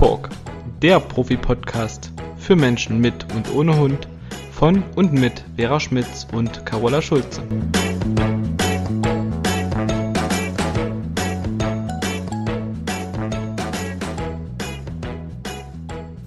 Talk, 0.00 0.30
der 0.80 0.98
Profi-Podcast 0.98 2.10
für 2.38 2.56
Menschen 2.56 3.02
mit 3.02 3.30
und 3.34 3.54
ohne 3.54 3.78
Hund 3.78 4.08
von 4.50 4.82
und 4.96 5.12
mit 5.12 5.44
Vera 5.56 5.78
Schmitz 5.78 6.26
und 6.32 6.64
Carola 6.64 7.02
Schulze. 7.02 7.42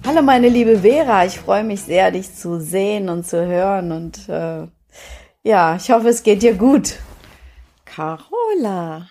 Hallo 0.06 0.22
meine 0.22 0.48
liebe 0.48 0.78
Vera, 0.78 1.24
ich 1.26 1.40
freue 1.40 1.64
mich 1.64 1.82
sehr, 1.82 2.12
dich 2.12 2.32
zu 2.32 2.60
sehen 2.60 3.08
und 3.08 3.26
zu 3.26 3.44
hören 3.44 3.90
und 3.90 4.28
äh, 4.28 4.68
ja, 5.42 5.74
ich 5.74 5.90
hoffe, 5.90 6.10
es 6.10 6.22
geht 6.22 6.44
dir 6.44 6.54
gut. 6.54 7.00
Carola, 7.84 9.08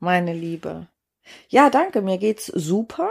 meine 0.00 0.34
Liebe. 0.34 0.88
Ja, 1.48 1.70
danke, 1.70 2.02
mir 2.02 2.18
geht's 2.18 2.46
super. 2.46 3.08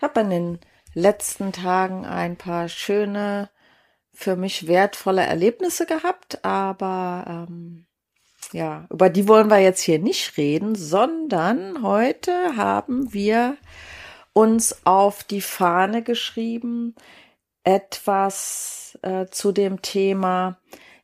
Ich 0.00 0.02
habe 0.02 0.20
in 0.20 0.30
den 0.30 0.58
letzten 0.94 1.52
Tagen 1.52 2.06
ein 2.06 2.36
paar 2.36 2.70
schöne, 2.70 3.50
für 4.14 4.34
mich 4.34 4.66
wertvolle 4.66 5.20
Erlebnisse 5.20 5.84
gehabt, 5.84 6.42
aber 6.42 7.46
ähm, 7.50 7.84
ja, 8.52 8.86
über 8.88 9.10
die 9.10 9.28
wollen 9.28 9.50
wir 9.50 9.58
jetzt 9.58 9.82
hier 9.82 9.98
nicht 9.98 10.38
reden, 10.38 10.74
sondern 10.74 11.82
heute 11.82 12.56
haben 12.56 13.12
wir 13.12 13.58
uns 14.32 14.86
auf 14.86 15.22
die 15.22 15.42
Fahne 15.42 16.02
geschrieben, 16.02 16.94
etwas 17.62 18.98
äh, 19.02 19.26
zu 19.26 19.52
dem 19.52 19.82
Thema, 19.82 20.58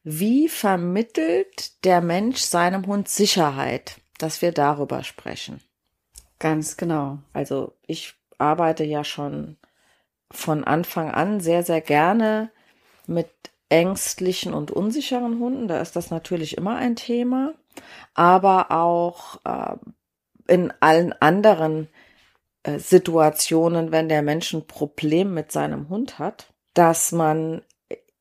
wie 0.04 0.48
vermittelt 0.48 1.84
der 1.84 2.00
Mensch 2.00 2.40
seinem 2.40 2.86
Hund 2.86 3.10
Sicherheit, 3.10 4.00
dass 4.16 4.40
wir 4.40 4.52
darüber 4.52 5.04
sprechen. 5.04 5.60
Ganz 6.38 6.78
genau. 6.78 7.18
Also 7.34 7.74
ich 7.86 8.14
arbeite 8.38 8.84
ja 8.84 9.04
schon 9.04 9.56
von 10.30 10.64
Anfang 10.64 11.10
an 11.10 11.40
sehr, 11.40 11.62
sehr 11.62 11.80
gerne 11.80 12.50
mit 13.06 13.28
ängstlichen 13.68 14.54
und 14.54 14.70
unsicheren 14.70 15.38
Hunden. 15.38 15.68
Da 15.68 15.80
ist 15.80 15.96
das 15.96 16.10
natürlich 16.10 16.56
immer 16.56 16.76
ein 16.76 16.96
Thema. 16.96 17.54
Aber 18.14 18.70
auch 18.70 19.40
äh, 19.44 19.76
in 20.46 20.72
allen 20.80 21.12
anderen 21.20 21.88
äh, 22.62 22.78
Situationen, 22.78 23.92
wenn 23.92 24.08
der 24.08 24.22
Mensch 24.22 24.52
ein 24.52 24.66
Problem 24.66 25.34
mit 25.34 25.52
seinem 25.52 25.88
Hund 25.88 26.18
hat, 26.18 26.52
dass 26.74 27.12
man 27.12 27.62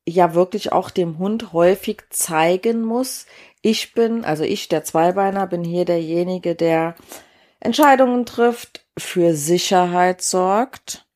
ja 0.08 0.34
wirklich 0.34 0.72
auch 0.72 0.90
dem 0.90 1.18
Hund 1.18 1.52
häufig 1.52 2.02
zeigen 2.10 2.84
muss, 2.84 3.26
ich 3.62 3.94
bin, 3.94 4.24
also 4.24 4.44
ich, 4.44 4.68
der 4.68 4.84
Zweibeiner, 4.84 5.48
bin 5.48 5.64
hier 5.64 5.84
derjenige, 5.84 6.54
der 6.54 6.94
Entscheidungen 7.58 8.24
trifft, 8.24 8.85
für 8.98 9.34
Sicherheit 9.34 10.22
sorgt, 10.22 11.06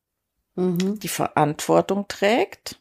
mhm. 0.54 0.98
die 0.98 1.08
Verantwortung 1.08 2.06
trägt 2.08 2.80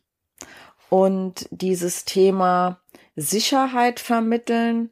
und 0.89 1.47
dieses 1.52 2.05
Thema 2.05 2.81
Sicherheit 3.16 4.00
vermitteln, 4.00 4.92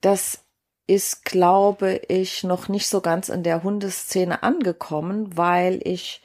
das 0.00 0.44
ist, 0.86 1.24
glaube 1.24 2.02
ich, 2.08 2.44
noch 2.44 2.68
nicht 2.68 2.88
so 2.88 3.00
ganz 3.00 3.28
in 3.28 3.42
der 3.42 3.62
Hundeszene 3.62 4.42
angekommen, 4.42 5.36
weil 5.36 5.80
ich 5.82 6.22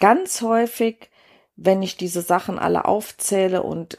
ganz 0.00 0.42
häufig 0.42 1.10
wenn 1.56 1.82
ich 1.82 1.96
diese 1.96 2.22
Sachen 2.22 2.58
alle 2.58 2.86
aufzähle 2.86 3.62
und 3.62 3.98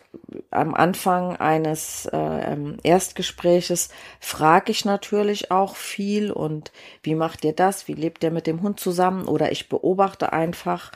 am 0.50 0.74
Anfang 0.74 1.36
eines 1.36 2.06
äh, 2.08 2.18
ähm, 2.18 2.78
Erstgespräches 2.84 3.90
frage 4.20 4.72
ich 4.72 4.86
natürlich 4.86 5.52
auch 5.52 5.76
viel 5.76 6.32
und 6.32 6.72
wie 7.04 7.16
macht 7.16 7.46
ihr 7.46 7.54
das? 7.54 7.88
Wie 7.88 7.94
lebt 7.94 8.24
ihr 8.24 8.32
mit 8.32 8.48
dem 8.48 8.62
Hund 8.62 8.80
zusammen? 8.80 9.28
Oder 9.28 9.52
ich 9.52 9.70
beobachte 9.70 10.34
einfach. 10.34 10.92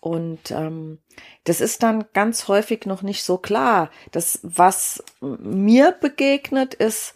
Und 0.00 0.50
ähm, 0.50 0.98
das 1.44 1.60
ist 1.60 1.82
dann 1.82 2.06
ganz 2.12 2.48
häufig 2.48 2.86
noch 2.86 3.02
nicht 3.02 3.22
so 3.22 3.38
klar. 3.38 3.90
Das, 4.10 4.40
was 4.42 5.04
mir 5.20 5.92
begegnet, 5.92 6.74
ist 6.74 7.14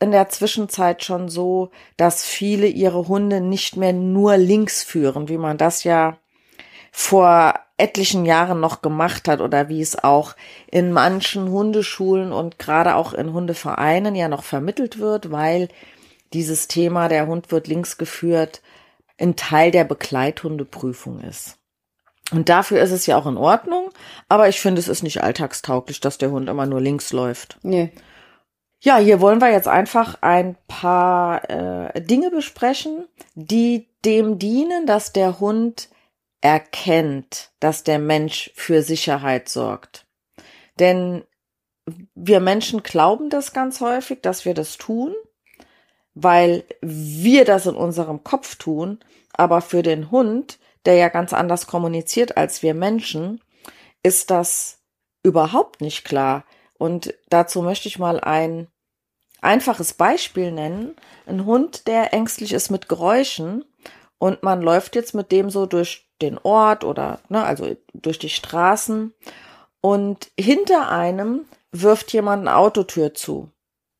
in 0.00 0.10
der 0.10 0.28
Zwischenzeit 0.28 1.04
schon 1.04 1.28
so, 1.28 1.70
dass 1.96 2.24
viele 2.24 2.66
ihre 2.66 3.08
Hunde 3.08 3.40
nicht 3.40 3.76
mehr 3.76 3.92
nur 3.92 4.36
links 4.36 4.82
führen, 4.82 5.28
wie 5.28 5.38
man 5.38 5.56
das 5.56 5.84
ja 5.84 6.18
vor 6.96 7.54
etlichen 7.76 8.24
Jahren 8.24 8.60
noch 8.60 8.80
gemacht 8.80 9.26
hat 9.26 9.40
oder 9.40 9.68
wie 9.68 9.80
es 9.80 10.04
auch 10.04 10.36
in 10.70 10.92
manchen 10.92 11.50
Hundeschulen 11.50 12.32
und 12.32 12.60
gerade 12.60 12.94
auch 12.94 13.12
in 13.12 13.32
Hundevereinen 13.32 14.14
ja 14.14 14.28
noch 14.28 14.44
vermittelt 14.44 15.00
wird, 15.00 15.32
weil 15.32 15.68
dieses 16.32 16.68
Thema, 16.68 17.08
der 17.08 17.26
Hund 17.26 17.50
wird 17.50 17.66
links 17.66 17.98
geführt, 17.98 18.62
ein 19.18 19.34
Teil 19.34 19.72
der 19.72 19.82
Begleithundeprüfung 19.82 21.20
ist. 21.22 21.56
Und 22.30 22.48
dafür 22.48 22.80
ist 22.80 22.92
es 22.92 23.06
ja 23.06 23.18
auch 23.18 23.26
in 23.26 23.36
Ordnung, 23.36 23.90
aber 24.28 24.48
ich 24.48 24.60
finde, 24.60 24.78
es 24.78 24.86
ist 24.86 25.02
nicht 25.02 25.24
alltagstauglich, 25.24 26.00
dass 26.00 26.16
der 26.16 26.30
Hund 26.30 26.48
immer 26.48 26.66
nur 26.66 26.80
links 26.80 27.12
läuft. 27.12 27.58
Nee. 27.62 27.90
Ja, 28.78 28.98
hier 28.98 29.20
wollen 29.20 29.40
wir 29.40 29.50
jetzt 29.50 29.68
einfach 29.68 30.18
ein 30.20 30.56
paar 30.68 31.50
äh, 31.50 32.00
Dinge 32.00 32.30
besprechen, 32.30 33.08
die 33.34 33.88
dem 34.04 34.38
dienen, 34.38 34.86
dass 34.86 35.12
der 35.12 35.40
Hund 35.40 35.88
erkennt, 36.44 37.52
dass 37.58 37.84
der 37.84 37.98
Mensch 37.98 38.50
für 38.54 38.82
Sicherheit 38.82 39.48
sorgt. 39.48 40.06
Denn 40.78 41.24
wir 42.14 42.38
Menschen 42.40 42.82
glauben 42.82 43.30
das 43.30 43.54
ganz 43.54 43.80
häufig, 43.80 44.20
dass 44.20 44.44
wir 44.44 44.52
das 44.52 44.76
tun, 44.76 45.14
weil 46.12 46.64
wir 46.82 47.46
das 47.46 47.64
in 47.64 47.74
unserem 47.74 48.24
Kopf 48.24 48.56
tun, 48.56 49.00
aber 49.32 49.62
für 49.62 49.82
den 49.82 50.10
Hund, 50.10 50.58
der 50.84 50.96
ja 50.96 51.08
ganz 51.08 51.32
anders 51.32 51.66
kommuniziert 51.66 52.36
als 52.36 52.62
wir 52.62 52.74
Menschen, 52.74 53.40
ist 54.02 54.30
das 54.30 54.82
überhaupt 55.22 55.80
nicht 55.80 56.04
klar. 56.04 56.44
Und 56.76 57.14
dazu 57.30 57.62
möchte 57.62 57.88
ich 57.88 57.98
mal 57.98 58.20
ein 58.20 58.68
einfaches 59.40 59.94
Beispiel 59.94 60.52
nennen. 60.52 60.94
Ein 61.24 61.46
Hund, 61.46 61.86
der 61.86 62.12
ängstlich 62.12 62.52
ist 62.52 62.70
mit 62.70 62.90
Geräuschen 62.90 63.64
und 64.18 64.42
man 64.42 64.60
läuft 64.60 64.94
jetzt 64.94 65.14
mit 65.14 65.32
dem 65.32 65.48
so 65.48 65.64
durch 65.64 66.04
den 66.24 66.38
Ort 66.42 66.84
oder 66.84 67.20
ne, 67.28 67.44
also 67.44 67.76
durch 67.92 68.18
die 68.18 68.28
Straßen 68.28 69.12
und 69.80 70.30
hinter 70.38 70.90
einem 70.90 71.42
wirft 71.70 72.12
jemand 72.12 72.46
eine 72.46 72.56
Autotür 72.56 73.14
zu. 73.14 73.50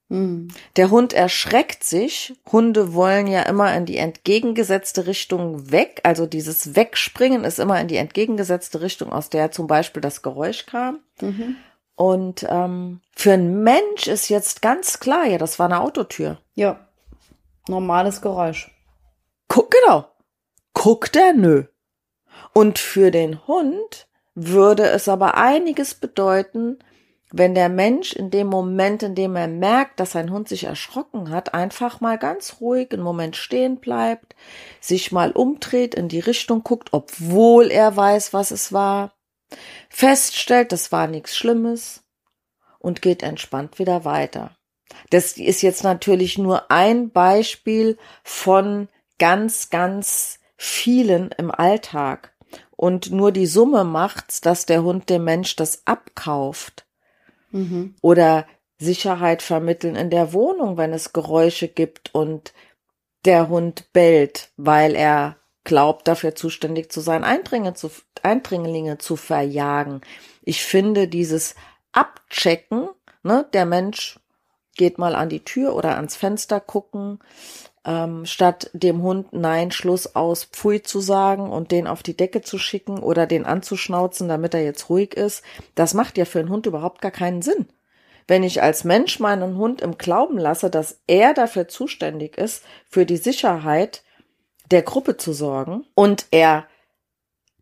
Mhm. 0.09 0.49
Der 0.77 0.91
Hund 0.91 1.13
erschreckt 1.13 1.85
sich. 1.85 2.35
Hunde 2.51 2.95
wollen 2.95 3.27
ja 3.27 3.43
immer 3.43 3.75
in 3.75 3.87
die 3.87 3.97
entgegengesetzte 3.97 5.07
Richtung 5.07 5.71
weg. 5.71 6.01
Also 6.05 6.27
dieses 6.27 6.77
Wegspringen 6.77 7.45
ist 7.45 7.59
immer 7.59 7.81
in 7.81 7.89
die 7.89 7.97
entgegengesetzte 7.97 8.81
Richtung, 8.81 9.13
aus 9.13 9.31
der 9.31 9.51
zum 9.51 9.67
Beispiel 9.67 10.01
das 10.01 10.23
Geräusch 10.23 10.67
kam. 10.67 11.01
Mhm. 11.21 11.57
Und 11.97 12.47
ähm, 12.49 13.01
für 13.15 13.33
einen 13.33 13.63
Mensch 13.63 14.07
ist 14.07 14.29
jetzt 14.29 14.63
ganz 14.63 15.01
klar, 15.01 15.27
ja, 15.27 15.39
das 15.39 15.59
war 15.59 15.67
eine 15.67 15.81
Autotür. 15.81 16.39
Ja, 16.55 16.89
normales 17.69 18.21
Geräusch. 18.21 18.71
Guck, 19.49 19.71
genau. 19.71 20.09
Guckt 20.73 21.15
er? 21.17 21.33
Nö. 21.33 21.65
Und 22.53 22.79
für 22.79 23.11
den 23.11 23.47
Hund 23.47 24.07
würde 24.35 24.85
es 24.85 25.09
aber 25.09 25.37
einiges 25.37 25.95
bedeuten, 25.95 26.79
wenn 27.37 27.57
der 27.57 27.69
Mensch 27.69 28.13
in 28.13 28.31
dem 28.31 28.47
Moment, 28.47 29.03
in 29.03 29.17
dem 29.17 29.35
er 29.35 29.49
merkt, 29.49 29.99
dass 29.99 30.13
sein 30.13 30.31
Hund 30.31 30.49
sich 30.49 30.65
erschrocken 30.65 31.31
hat, 31.31 31.53
einfach 31.53 32.01
mal 32.01 32.17
ganz 32.17 32.61
ruhig 32.61 32.93
einen 32.93 33.03
Moment 33.03 33.35
stehen 33.35 33.81
bleibt, 33.81 34.37
sich 34.81 35.11
mal 35.11 35.33
umdreht, 35.33 35.97
in 35.97 36.09
die 36.09 36.21
Richtung 36.21 36.63
guckt, 36.63 36.91
obwohl 36.93 37.73
er 37.73 37.97
weiß, 37.97 38.33
was 38.33 38.53
es 38.53 38.73
war, 38.73 39.15
feststellt, 39.89 40.71
das 40.71 40.93
war 40.93 41.09
nichts 41.09 41.37
Schlimmes 41.37 42.05
und 42.79 43.03
geht 43.03 43.25
entspannt 43.25 43.81
wieder 43.81 44.05
weiter. 44.05 44.53
Das 45.11 45.33
ist 45.37 45.63
jetzt 45.63 45.83
natürlich 45.83 46.39
nur 46.39 46.71
ein 46.71 47.11
Beispiel 47.11 47.99
von 48.23 48.89
ganz, 49.19 49.71
ganz 49.71 50.39
vielen 50.65 51.31
im 51.37 51.51
Alltag 51.51 52.33
und 52.71 53.11
nur 53.11 53.33
die 53.33 53.47
Summe 53.47 53.85
macht's, 53.85 54.41
dass 54.41 54.67
der 54.67 54.83
Hund 54.83 55.11
dem 55.11 55.25
Mensch 55.25 55.57
das 55.57 55.87
abkauft. 55.87 56.87
Mhm. 57.51 57.95
Oder 58.01 58.47
Sicherheit 58.79 59.43
vermitteln 59.43 59.95
in 59.95 60.11
der 60.11 60.33
Wohnung, 60.33 60.77
wenn 60.77 60.93
es 60.93 61.13
Geräusche 61.13 61.69
gibt 61.69 62.15
und 62.15 62.53
der 63.25 63.49
Hund 63.49 63.93
bellt, 63.93 64.51
weil 64.57 64.95
er 64.95 65.37
glaubt, 65.63 66.09
dafür 66.09 66.35
zuständig 66.35 66.93
zu 66.93 67.01
sein, 67.01 67.25
zu, 67.75 67.91
Eindringlinge 68.23 68.99
zu 68.99 69.17
verjagen. 69.17 70.01
Ich 70.43 70.65
finde 70.65 71.09
dieses 71.09 71.55
Abchecken, 71.93 72.89
ne, 73.23 73.47
der 73.53 73.65
Mensch 73.65 74.19
geht 74.77 74.99
mal 74.99 75.15
an 75.15 75.29
die 75.29 75.45
Tür 75.45 75.75
oder 75.75 75.97
ans 75.97 76.17
Fenster 76.17 76.61
gucken, 76.61 77.21
ähm, 77.85 78.25
statt 78.27 78.71
dem 78.73 79.03
Hund 79.03 79.33
Nein, 79.33 79.71
Schluss 79.71 80.15
aus, 80.17 80.45
Pfui 80.45 80.83
zu 80.83 81.01
sagen 81.01 81.51
und 81.51 81.71
den 81.71 81.87
auf 81.87 82.03
die 82.03 82.17
Decke 82.17 82.43
zu 82.43 82.59
schicken 82.59 82.99
oder 82.99 83.27
den 83.27 83.45
anzuschnauzen, 83.45 84.29
damit 84.29 84.55
er 84.55 84.65
jetzt 84.65 84.89
ruhig 84.89 85.15
ist, 85.15 85.43
das 85.75 85.95
macht 85.95 86.17
ja 86.17 86.25
für 86.25 86.41
einen 86.41 86.51
Hund 86.51 86.67
überhaupt 86.67 87.01
gar 87.01 87.11
keinen 87.11 87.43
Sinn. 87.43 87.67
Wenn 88.27 88.43
ich 88.43 88.63
als 88.63 88.85
Mensch 88.85 89.21
meinen 89.21 89.57
Hund 89.57 89.83
im 89.83 89.99
Glauben 89.99 90.39
lasse, 90.39 90.71
dass 90.71 91.01
er 91.07 91.35
dafür 91.35 91.69
zuständig 91.69 92.39
ist, 92.39 92.65
für 92.89 93.05
die 93.05 93.19
Sicherheit 93.19 94.03
der 94.71 94.83
Gruppe 94.83 95.19
zu 95.19 95.35
sorgen 95.35 95.85
und 95.95 96.27
er 96.31 96.67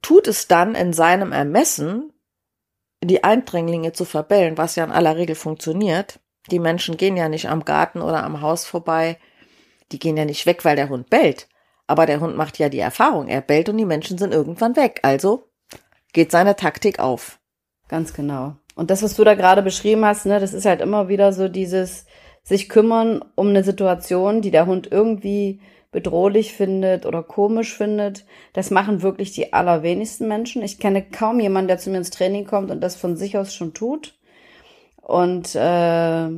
tut 0.03 0.29
es 0.29 0.47
dann 0.47 0.75
in 0.77 0.93
seinem 0.93 1.33
Ermessen, 1.33 2.13
die 3.03 3.25
Eindringlinge 3.25 3.93
zu 3.93 4.05
verbellen, 4.05 4.57
was 4.57 4.77
ja 4.77 4.85
in 4.85 4.93
aller 4.93 5.17
Regel 5.17 5.35
funktioniert. 5.35 6.21
Die 6.51 6.61
Menschen 6.61 6.97
gehen 6.97 7.17
ja 7.17 7.29
nicht 7.29 7.49
am 7.49 7.65
Garten 7.65 8.01
oder 8.01 8.23
am 8.23 8.41
Haus 8.41 8.65
vorbei. 8.65 9.19
Die 9.93 9.99
gehen 9.99 10.17
ja 10.17 10.25
nicht 10.25 10.47
weg, 10.47 10.65
weil 10.65 10.77
der 10.77 10.89
Hund 10.89 11.11
bellt. 11.11 11.49
Aber 11.87 12.06
der 12.06 12.21
Hund 12.21 12.37
macht 12.37 12.59
ja 12.59 12.69
die 12.69 12.79
Erfahrung, 12.79 13.29
er 13.29 13.41
bellt 13.41 13.69
und 13.69 13.77
die 13.77 13.85
Menschen 13.85 14.19
sind 14.19 14.33
irgendwann 14.33 14.77
weg. 14.77 15.00
Also 15.03 15.49
geht 16.12 16.31
seine 16.31 16.56
Taktik 16.56 16.99
auf. 16.99 17.39
Ganz 17.89 18.15
genau. 18.15 18.56
Und 18.75 18.91
das, 18.91 19.03
was 19.03 19.15
du 19.15 19.25
da 19.25 19.35
gerade 19.35 19.62
beschrieben 19.62 20.05
hast, 20.05 20.25
ne, 20.25 20.41
das 20.41 20.55
ist 20.55 20.65
halt 20.65 20.81
immer 20.81 21.09
wieder 21.09 21.33
so 21.33 21.49
dieses 21.49 22.06
sich 22.43 22.69
kümmern 22.69 23.25
um 23.35 23.49
eine 23.49 23.62
Situation, 23.62 24.41
die 24.41 24.50
der 24.50 24.67
Hund 24.67 24.91
irgendwie 24.91 25.61
bedrohlich 25.93 26.55
findet 26.55 27.05
oder 27.05 27.23
komisch 27.23 27.77
findet. 27.77 28.25
Das 28.55 28.71
machen 28.71 29.03
wirklich 29.03 29.33
die 29.33 29.53
allerwenigsten 29.53 30.27
Menschen. 30.27 30.62
Ich 30.62 30.79
kenne 30.79 31.03
kaum 31.03 31.39
jemanden, 31.39 31.69
der 31.69 31.79
zu 31.79 31.91
mir 31.91 31.99
ins 31.99 32.11
Training 32.11 32.47
kommt 32.47 32.71
und 32.71 32.81
das 32.81 32.97
von 32.97 33.17
sich 33.17 33.37
aus 33.37 33.55
schon 33.55 33.75
tut. 33.75 34.15
Und 34.97 35.55
äh, 35.55 36.29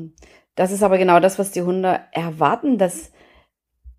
das 0.56 0.72
ist 0.72 0.82
aber 0.82 0.98
genau 0.98 1.20
das, 1.20 1.38
was 1.38 1.52
die 1.52 1.62
Hunde 1.62 2.00
erwarten, 2.12 2.78
dass 2.78 3.12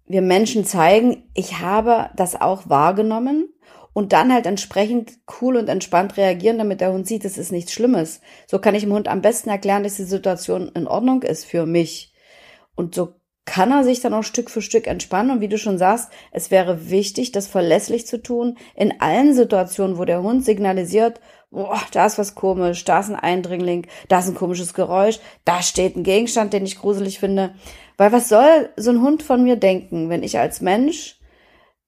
wir 0.07 0.21
Menschen 0.21 0.65
zeigen, 0.65 1.29
ich 1.33 1.59
habe 1.59 2.09
das 2.15 2.39
auch 2.39 2.69
wahrgenommen 2.69 3.49
und 3.93 4.13
dann 4.13 4.33
halt 4.33 4.45
entsprechend 4.45 5.13
cool 5.41 5.55
und 5.55 5.69
entspannt 5.69 6.17
reagieren, 6.17 6.57
damit 6.57 6.81
der 6.81 6.91
Hund 6.91 7.07
sieht, 7.07 7.25
es 7.25 7.37
ist 7.37 7.51
nichts 7.51 7.71
Schlimmes. 7.71 8.21
So 8.47 8.59
kann 8.59 8.75
ich 8.75 8.83
dem 8.83 8.93
Hund 8.93 9.07
am 9.07 9.21
besten 9.21 9.49
erklären, 9.49 9.83
dass 9.83 9.95
die 9.95 10.03
Situation 10.03 10.69
in 10.75 10.87
Ordnung 10.87 11.23
ist 11.23 11.45
für 11.45 11.65
mich. 11.65 12.13
Und 12.75 12.93
so 12.93 13.15
kann 13.45 13.71
er 13.71 13.83
sich 13.83 14.01
dann 14.01 14.13
auch 14.13 14.23
Stück 14.23 14.49
für 14.49 14.61
Stück 14.61 14.87
entspannen. 14.87 15.31
Und 15.31 15.41
wie 15.41 15.47
du 15.47 15.57
schon 15.57 15.77
sagst, 15.77 16.09
es 16.31 16.51
wäre 16.51 16.89
wichtig, 16.89 17.31
das 17.31 17.47
verlässlich 17.47 18.05
zu 18.05 18.21
tun 18.21 18.57
in 18.75 18.99
allen 18.99 19.33
Situationen, 19.33 19.97
wo 19.97 20.03
der 20.03 20.21
Hund 20.21 20.43
signalisiert, 20.43 21.21
boah, 21.51 21.79
da 21.91 22.07
ist 22.07 22.17
was 22.17 22.35
komisch, 22.35 22.83
da 22.83 22.99
ist 22.99 23.09
ein 23.09 23.15
Eindringling, 23.15 23.87
da 24.09 24.19
ist 24.19 24.27
ein 24.27 24.35
komisches 24.35 24.73
Geräusch, 24.73 25.19
da 25.45 25.61
steht 25.61 25.95
ein 25.95 26.03
Gegenstand, 26.03 26.53
den 26.53 26.65
ich 26.65 26.79
gruselig 26.79 27.19
finde. 27.19 27.53
Weil 27.97 28.11
was 28.11 28.29
soll 28.29 28.69
so 28.75 28.91
ein 28.91 29.01
Hund 29.01 29.23
von 29.23 29.43
mir 29.43 29.55
denken, 29.55 30.09
wenn 30.09 30.23
ich 30.23 30.37
als 30.37 30.61
Mensch 30.61 31.19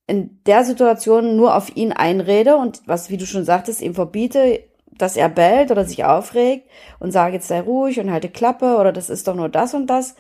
in 0.08 0.42
der 0.46 0.64
Situation 0.64 1.36
nur 1.36 1.56
auf 1.56 1.76
ihn 1.76 1.92
einrede 1.92 2.56
und 2.56 2.82
was, 2.86 3.10
wie 3.10 3.18
du 3.18 3.26
schon 3.26 3.44
sagtest, 3.44 3.82
ihm 3.82 3.94
verbiete, 3.94 4.62
dass 4.98 5.18
er 5.18 5.30
bellt 5.30 5.70
oder 5.70 5.86
sich 5.86 6.06
aufregt 6.06 6.68
und 7.00 7.12
sage, 7.12 7.36
jetzt 7.36 7.50
sei 7.50 7.60
ruhig 7.60 8.00
und 8.00 8.12
halte 8.12 8.30
Klappe 8.30 8.78
oder 8.78 8.94
das 8.94 9.10
ist 9.10 9.28
doch 9.28 9.36
nur 9.36 9.50
das 9.50 9.74
und 9.74 9.88
das 9.88 10.16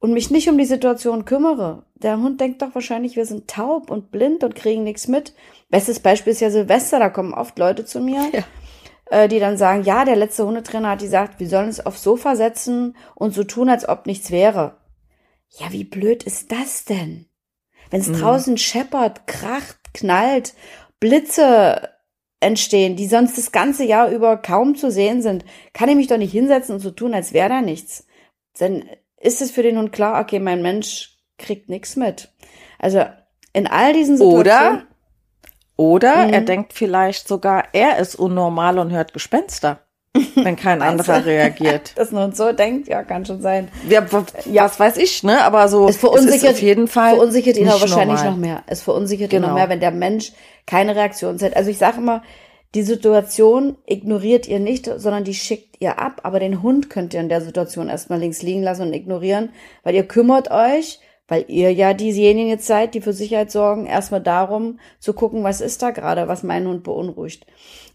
und 0.00 0.12
mich 0.12 0.30
nicht 0.30 0.48
um 0.48 0.58
die 0.58 0.64
Situation 0.64 1.24
kümmere. 1.24 1.84
Der 1.94 2.18
Hund 2.18 2.40
denkt 2.40 2.62
doch 2.62 2.74
wahrscheinlich, 2.74 3.16
wir 3.16 3.26
sind 3.26 3.48
taub 3.48 3.90
und 3.90 4.10
blind 4.10 4.42
und 4.42 4.54
kriegen 4.54 4.82
nichts 4.82 5.06
mit. 5.08 5.34
Bestes 5.68 6.00
Beispiel 6.00 6.32
ist 6.32 6.40
ja 6.40 6.50
Silvester, 6.50 6.98
da 6.98 7.08
kommen 7.10 7.34
oft 7.34 7.58
Leute 7.58 7.84
zu 7.84 8.00
mir, 8.00 8.22
ja. 8.32 8.42
äh, 9.10 9.28
die 9.28 9.38
dann 9.38 9.58
sagen, 9.58 9.84
ja, 9.84 10.04
der 10.04 10.16
letzte 10.16 10.46
Hundetrainer 10.46 10.90
hat 10.90 11.00
gesagt, 11.00 11.38
wir 11.38 11.48
sollen 11.48 11.66
uns 11.66 11.84
aufs 11.84 12.02
Sofa 12.02 12.34
setzen 12.34 12.96
und 13.14 13.34
so 13.34 13.44
tun, 13.44 13.68
als 13.68 13.88
ob 13.88 14.06
nichts 14.06 14.30
wäre. 14.30 14.79
Ja, 15.58 15.72
wie 15.72 15.84
blöd 15.84 16.22
ist 16.22 16.52
das 16.52 16.84
denn? 16.84 17.26
Wenn 17.90 18.00
es 18.00 18.08
mhm. 18.08 18.20
draußen 18.20 18.58
scheppert, 18.58 19.26
kracht, 19.26 19.78
knallt, 19.94 20.54
Blitze 21.00 21.90
entstehen, 22.40 22.96
die 22.96 23.06
sonst 23.06 23.36
das 23.36 23.52
ganze 23.52 23.84
Jahr 23.84 24.10
über 24.10 24.36
kaum 24.36 24.74
zu 24.74 24.90
sehen 24.90 25.22
sind, 25.22 25.44
kann 25.72 25.88
ich 25.88 25.96
mich 25.96 26.06
doch 26.06 26.16
nicht 26.16 26.32
hinsetzen 26.32 26.74
und 26.74 26.80
so 26.80 26.90
tun, 26.90 27.14
als 27.14 27.32
wäre 27.32 27.48
da 27.48 27.60
nichts. 27.60 28.06
Dann 28.58 28.88
ist 29.16 29.42
es 29.42 29.50
für 29.50 29.62
den 29.62 29.76
Hund 29.76 29.92
klar, 29.92 30.20
okay, 30.20 30.38
mein 30.38 30.62
Mensch 30.62 31.18
kriegt 31.38 31.68
nichts 31.68 31.96
mit. 31.96 32.32
Also 32.78 33.04
in 33.52 33.66
all 33.66 33.92
diesen 33.92 34.16
Situationen. 34.16 34.86
Oder, 35.76 36.16
oder 36.16 36.26
mhm. 36.26 36.32
er 36.32 36.40
denkt 36.42 36.72
vielleicht 36.72 37.28
sogar, 37.28 37.64
er 37.72 37.98
ist 37.98 38.14
unnormal 38.14 38.78
und 38.78 38.90
hört 38.90 39.12
Gespenster. 39.12 39.86
Wenn 40.14 40.56
kein 40.56 40.82
anderer 40.82 41.24
reagiert. 41.24 41.92
Dass 41.96 42.10
man 42.12 42.32
so 42.32 42.52
denkt, 42.52 42.88
ja, 42.88 43.02
kann 43.02 43.24
schon 43.24 43.40
sein. 43.40 43.68
Ja, 43.88 44.06
ja, 44.50 44.64
was 44.64 44.80
weiß 44.80 44.96
ich, 44.96 45.22
ne? 45.22 45.42
Aber 45.42 45.68
so 45.68 45.88
es 45.88 45.96
verunsichert, 45.96 46.52
es 46.52 46.56
auf 46.56 46.62
jeden 46.62 46.88
Fall 46.88 47.14
verunsichert 47.14 47.56
ihn 47.56 47.68
aber 47.68 47.80
wahrscheinlich 47.80 48.18
normal. 48.18 48.30
noch 48.30 48.38
mehr. 48.38 48.62
Es 48.66 48.82
verunsichert 48.82 49.30
genau. 49.30 49.38
ihn 49.38 49.42
noch 49.42 49.56
genau. 49.56 49.60
mehr, 49.60 49.68
wenn 49.70 49.80
der 49.80 49.92
Mensch 49.92 50.32
keine 50.66 50.96
Reaktion 50.96 51.38
zeigt. 51.38 51.56
Also 51.56 51.70
ich 51.70 51.78
sage 51.78 51.98
immer, 51.98 52.22
die 52.74 52.82
Situation 52.82 53.76
ignoriert 53.86 54.46
ihr 54.46 54.60
nicht, 54.60 54.86
sondern 54.86 55.24
die 55.24 55.34
schickt 55.34 55.80
ihr 55.80 55.98
ab. 55.98 56.20
Aber 56.22 56.38
den 56.38 56.62
Hund 56.62 56.90
könnt 56.90 57.14
ihr 57.14 57.20
in 57.20 57.28
der 57.28 57.40
Situation 57.40 57.88
erstmal 57.88 58.20
links 58.20 58.42
liegen 58.42 58.62
lassen 58.62 58.82
und 58.82 58.92
ignorieren, 58.92 59.50
weil 59.82 59.94
ihr 59.94 60.06
kümmert 60.06 60.50
euch, 60.50 61.00
weil 61.26 61.44
ihr 61.48 61.72
ja 61.72 61.94
diejenigen 61.94 62.48
jetzt 62.48 62.66
seid, 62.66 62.94
die 62.94 63.00
für 63.00 63.12
Sicherheit 63.12 63.50
sorgen, 63.50 63.86
erstmal 63.86 64.20
darum 64.20 64.78
zu 64.98 65.12
gucken, 65.12 65.44
was 65.44 65.60
ist 65.60 65.82
da 65.82 65.90
gerade, 65.90 66.28
was 66.28 66.42
meinen 66.42 66.66
Hund 66.68 66.82
beunruhigt. 66.82 67.46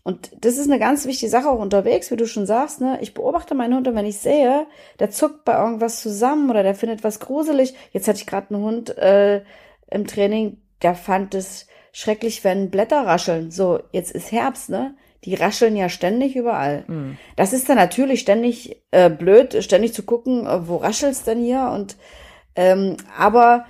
Und 0.05 0.29
das 0.45 0.57
ist 0.57 0.69
eine 0.69 0.77
ganz 0.77 1.07
wichtige 1.07 1.31
Sache 1.31 1.49
auch 1.49 1.57
unterwegs, 1.57 2.11
wie 2.11 2.15
du 2.15 2.27
schon 2.27 2.45
sagst, 2.45 2.79
ne? 2.79 2.99
Ich 3.01 3.15
beobachte 3.15 3.55
meinen 3.55 3.73
Hund 3.73 3.87
und 3.87 3.95
wenn 3.95 4.05
ich 4.05 4.19
sehe, 4.19 4.67
der 4.99 5.09
zuckt 5.09 5.45
bei 5.45 5.57
irgendwas 5.57 5.99
zusammen 5.99 6.51
oder 6.51 6.61
der 6.61 6.75
findet 6.75 7.03
was 7.03 7.19
gruselig. 7.19 7.73
Jetzt 7.91 8.07
hatte 8.07 8.19
ich 8.19 8.27
gerade 8.27 8.53
einen 8.53 8.63
Hund 8.63 8.95
äh, 8.99 9.41
im 9.89 10.05
Training, 10.05 10.57
der 10.83 10.93
fand 10.93 11.33
es 11.33 11.65
schrecklich, 11.91 12.43
wenn 12.43 12.69
Blätter 12.69 13.03
rascheln. 13.07 13.49
So, 13.49 13.79
jetzt 13.93 14.11
ist 14.11 14.31
Herbst, 14.31 14.69
ne? 14.69 14.93
Die 15.23 15.33
rascheln 15.33 15.75
ja 15.75 15.89
ständig 15.89 16.35
überall. 16.35 16.83
Mhm. 16.85 17.17
Das 17.35 17.51
ist 17.51 17.67
dann 17.67 17.77
natürlich 17.77 18.19
ständig 18.19 18.83
äh, 18.91 19.09
blöd, 19.09 19.63
ständig 19.63 19.95
zu 19.95 20.03
gucken, 20.03 20.45
äh, 20.45 20.67
wo 20.67 20.75
raschelt's 20.75 21.23
denn 21.23 21.41
hier? 21.41 21.71
Und 21.73 21.97
ähm, 22.55 22.97
aber 23.17 23.65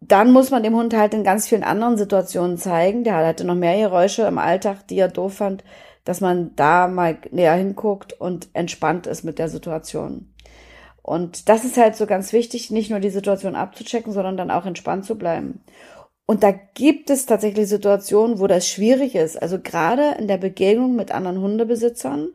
dann 0.00 0.32
muss 0.32 0.50
man 0.50 0.62
dem 0.62 0.74
Hund 0.74 0.94
halt 0.94 1.14
in 1.14 1.24
ganz 1.24 1.46
vielen 1.46 1.62
anderen 1.62 1.96
Situationen 1.96 2.56
zeigen. 2.56 3.04
Der 3.04 3.16
hatte 3.16 3.44
noch 3.44 3.54
mehr 3.54 3.76
Geräusche 3.78 4.22
im 4.22 4.38
Alltag, 4.38 4.88
die 4.88 4.98
er 4.98 5.08
doof 5.08 5.34
fand, 5.34 5.62
dass 6.04 6.20
man 6.20 6.56
da 6.56 6.88
mal 6.88 7.18
näher 7.30 7.54
hinguckt 7.54 8.14
und 8.14 8.48
entspannt 8.54 9.06
ist 9.06 9.24
mit 9.24 9.38
der 9.38 9.48
Situation. 9.48 10.32
Und 11.02 11.48
das 11.48 11.64
ist 11.64 11.76
halt 11.76 11.96
so 11.96 12.06
ganz 12.06 12.32
wichtig, 12.32 12.70
nicht 12.70 12.90
nur 12.90 13.00
die 13.00 13.10
Situation 13.10 13.54
abzuchecken, 13.54 14.12
sondern 14.12 14.36
dann 14.36 14.50
auch 14.50 14.66
entspannt 14.66 15.04
zu 15.04 15.16
bleiben. 15.16 15.60
Und 16.26 16.42
da 16.42 16.52
gibt 16.52 17.10
es 17.10 17.26
tatsächlich 17.26 17.68
Situationen, 17.68 18.38
wo 18.38 18.46
das 18.46 18.68
schwierig 18.68 19.16
ist. 19.16 19.40
Also 19.40 19.58
gerade 19.58 20.14
in 20.18 20.28
der 20.28 20.38
Begegnung 20.38 20.94
mit 20.94 21.10
anderen 21.10 21.40
Hundebesitzern. 21.40 22.28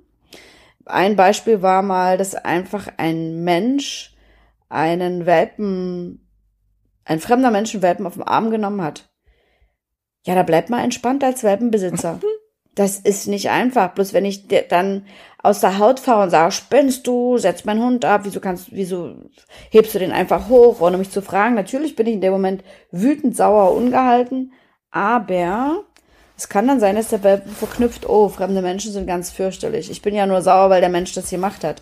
Ein 0.85 1.15
Beispiel 1.15 1.61
war 1.61 1.81
mal, 1.81 2.17
dass 2.17 2.35
einfach 2.35 2.89
ein 2.97 3.43
Mensch 3.43 4.13
einen 4.69 5.25
Welpen 5.25 6.24
ein 7.05 7.19
fremder 7.19 7.51
Mensch 7.51 7.73
einen 7.73 7.83
Welpen 7.83 8.05
auf 8.05 8.15
den 8.15 8.23
Arm 8.23 8.49
genommen 8.49 8.81
hat. 8.81 9.09
Ja, 10.25 10.35
da 10.35 10.43
bleibt 10.43 10.69
man 10.69 10.83
entspannt 10.83 11.23
als 11.23 11.43
Welpenbesitzer. 11.43 12.19
Das 12.75 12.99
ist 12.99 13.27
nicht 13.27 13.49
einfach. 13.49 13.93
Bloß 13.93 14.11
wenn 14.11 14.25
ich 14.25 14.49
dann 14.67 15.05
aus 15.41 15.61
der 15.61 15.79
Haut 15.79 16.01
fahre 16.01 16.23
und 16.23 16.29
sage, 16.29 16.51
spinnst 16.51 17.07
du, 17.07 17.37
setz 17.37 17.63
meinen 17.63 17.81
Hund 17.81 18.03
ab, 18.03 18.21
wieso 18.25 18.41
kannst, 18.41 18.67
wieso 18.71 19.15
hebst 19.69 19.95
du 19.95 19.99
den 19.99 20.11
einfach 20.11 20.49
hoch, 20.49 20.81
ohne 20.81 20.97
mich 20.97 21.09
zu 21.09 21.21
fragen? 21.21 21.55
Natürlich 21.55 21.95
bin 21.95 22.05
ich 22.07 22.15
in 22.15 22.21
dem 22.21 22.33
Moment 22.33 22.65
wütend, 22.91 23.37
sauer, 23.37 23.73
ungehalten. 23.73 24.51
Aber 24.91 25.85
es 26.37 26.49
kann 26.49 26.67
dann 26.67 26.81
sein, 26.81 26.97
dass 26.97 27.07
der 27.07 27.23
Welpen 27.23 27.53
verknüpft, 27.53 28.09
oh, 28.09 28.27
fremde 28.27 28.61
Menschen 28.61 28.91
sind 28.91 29.07
ganz 29.07 29.31
fürchterlich. 29.31 29.89
Ich 29.89 30.01
bin 30.01 30.13
ja 30.13 30.25
nur 30.25 30.41
sauer, 30.41 30.69
weil 30.69 30.81
der 30.81 30.89
Mensch 30.89 31.13
das 31.13 31.29
gemacht 31.29 31.63
hat. 31.63 31.81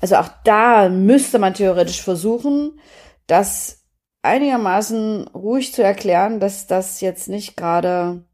Also 0.00 0.16
auch 0.16 0.30
da 0.44 0.88
müsste 0.88 1.38
man 1.38 1.52
theoretisch 1.52 2.00
versuchen, 2.00 2.80
dass 3.26 3.81
einigermaßen 4.22 5.28
ruhig 5.28 5.74
zu 5.74 5.82
erklären, 5.82 6.40
dass 6.40 6.66
das 6.66 7.00
jetzt 7.00 7.28
nicht 7.28 7.56
gerade 7.56 8.24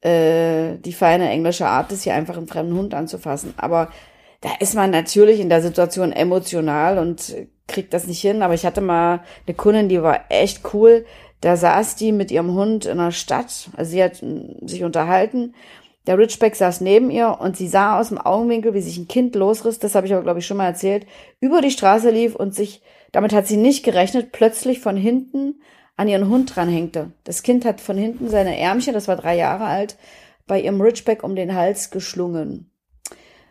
äh, 0.00 0.78
die 0.78 0.92
feine 0.92 1.28
englische 1.30 1.66
Art 1.66 1.92
ist, 1.92 2.02
hier 2.02 2.14
einfach 2.14 2.36
einen 2.36 2.48
fremden 2.48 2.76
Hund 2.76 2.94
anzufassen. 2.94 3.54
Aber 3.56 3.90
da 4.40 4.50
ist 4.60 4.74
man 4.74 4.90
natürlich 4.90 5.40
in 5.40 5.48
der 5.48 5.62
Situation 5.62 6.12
emotional 6.12 6.98
und 6.98 7.34
kriegt 7.68 7.94
das 7.94 8.06
nicht 8.06 8.20
hin. 8.20 8.42
Aber 8.42 8.54
ich 8.54 8.66
hatte 8.66 8.80
mal 8.80 9.22
eine 9.46 9.56
Kundin, 9.56 9.88
die 9.88 10.02
war 10.02 10.24
echt 10.28 10.74
cool. 10.74 11.06
Da 11.40 11.56
saß 11.56 11.96
die 11.96 12.12
mit 12.12 12.30
ihrem 12.30 12.52
Hund 12.54 12.84
in 12.84 12.98
der 12.98 13.10
Stadt. 13.10 13.70
Also 13.76 13.90
sie 13.90 14.02
hat 14.02 14.16
sich 14.16 14.84
unterhalten. 14.84 15.54
Der 16.06 16.18
Ridgeback 16.18 16.56
saß 16.56 16.80
neben 16.80 17.10
ihr 17.10 17.38
und 17.40 17.56
sie 17.56 17.68
sah 17.68 18.00
aus 18.00 18.08
dem 18.08 18.18
Augenwinkel, 18.18 18.74
wie 18.74 18.80
sich 18.80 18.98
ein 18.98 19.06
Kind 19.06 19.36
losriss. 19.36 19.78
Das 19.78 19.94
habe 19.94 20.06
ich 20.06 20.12
aber, 20.12 20.22
glaube 20.22 20.40
ich, 20.40 20.46
schon 20.46 20.56
mal 20.56 20.66
erzählt. 20.66 21.06
Über 21.40 21.60
die 21.60 21.70
Straße 21.70 22.10
lief 22.10 22.34
und 22.34 22.54
sich 22.54 22.82
damit 23.12 23.32
hat 23.32 23.46
sie 23.46 23.56
nicht 23.56 23.84
gerechnet, 23.84 24.32
plötzlich 24.32 24.80
von 24.80 24.96
hinten 24.96 25.60
an 25.96 26.08
ihren 26.08 26.28
Hund 26.28 26.56
dranhängte. 26.56 27.12
Das 27.24 27.42
Kind 27.42 27.64
hat 27.64 27.80
von 27.80 27.96
hinten 27.96 28.28
seine 28.28 28.58
Ärmchen, 28.58 28.94
das 28.94 29.08
war 29.08 29.16
drei 29.16 29.36
Jahre 29.36 29.64
alt, 29.64 29.96
bei 30.46 30.60
ihrem 30.60 30.80
Ridgeback 30.80 31.22
um 31.22 31.36
den 31.36 31.54
Hals 31.54 31.90
geschlungen. 31.90 32.70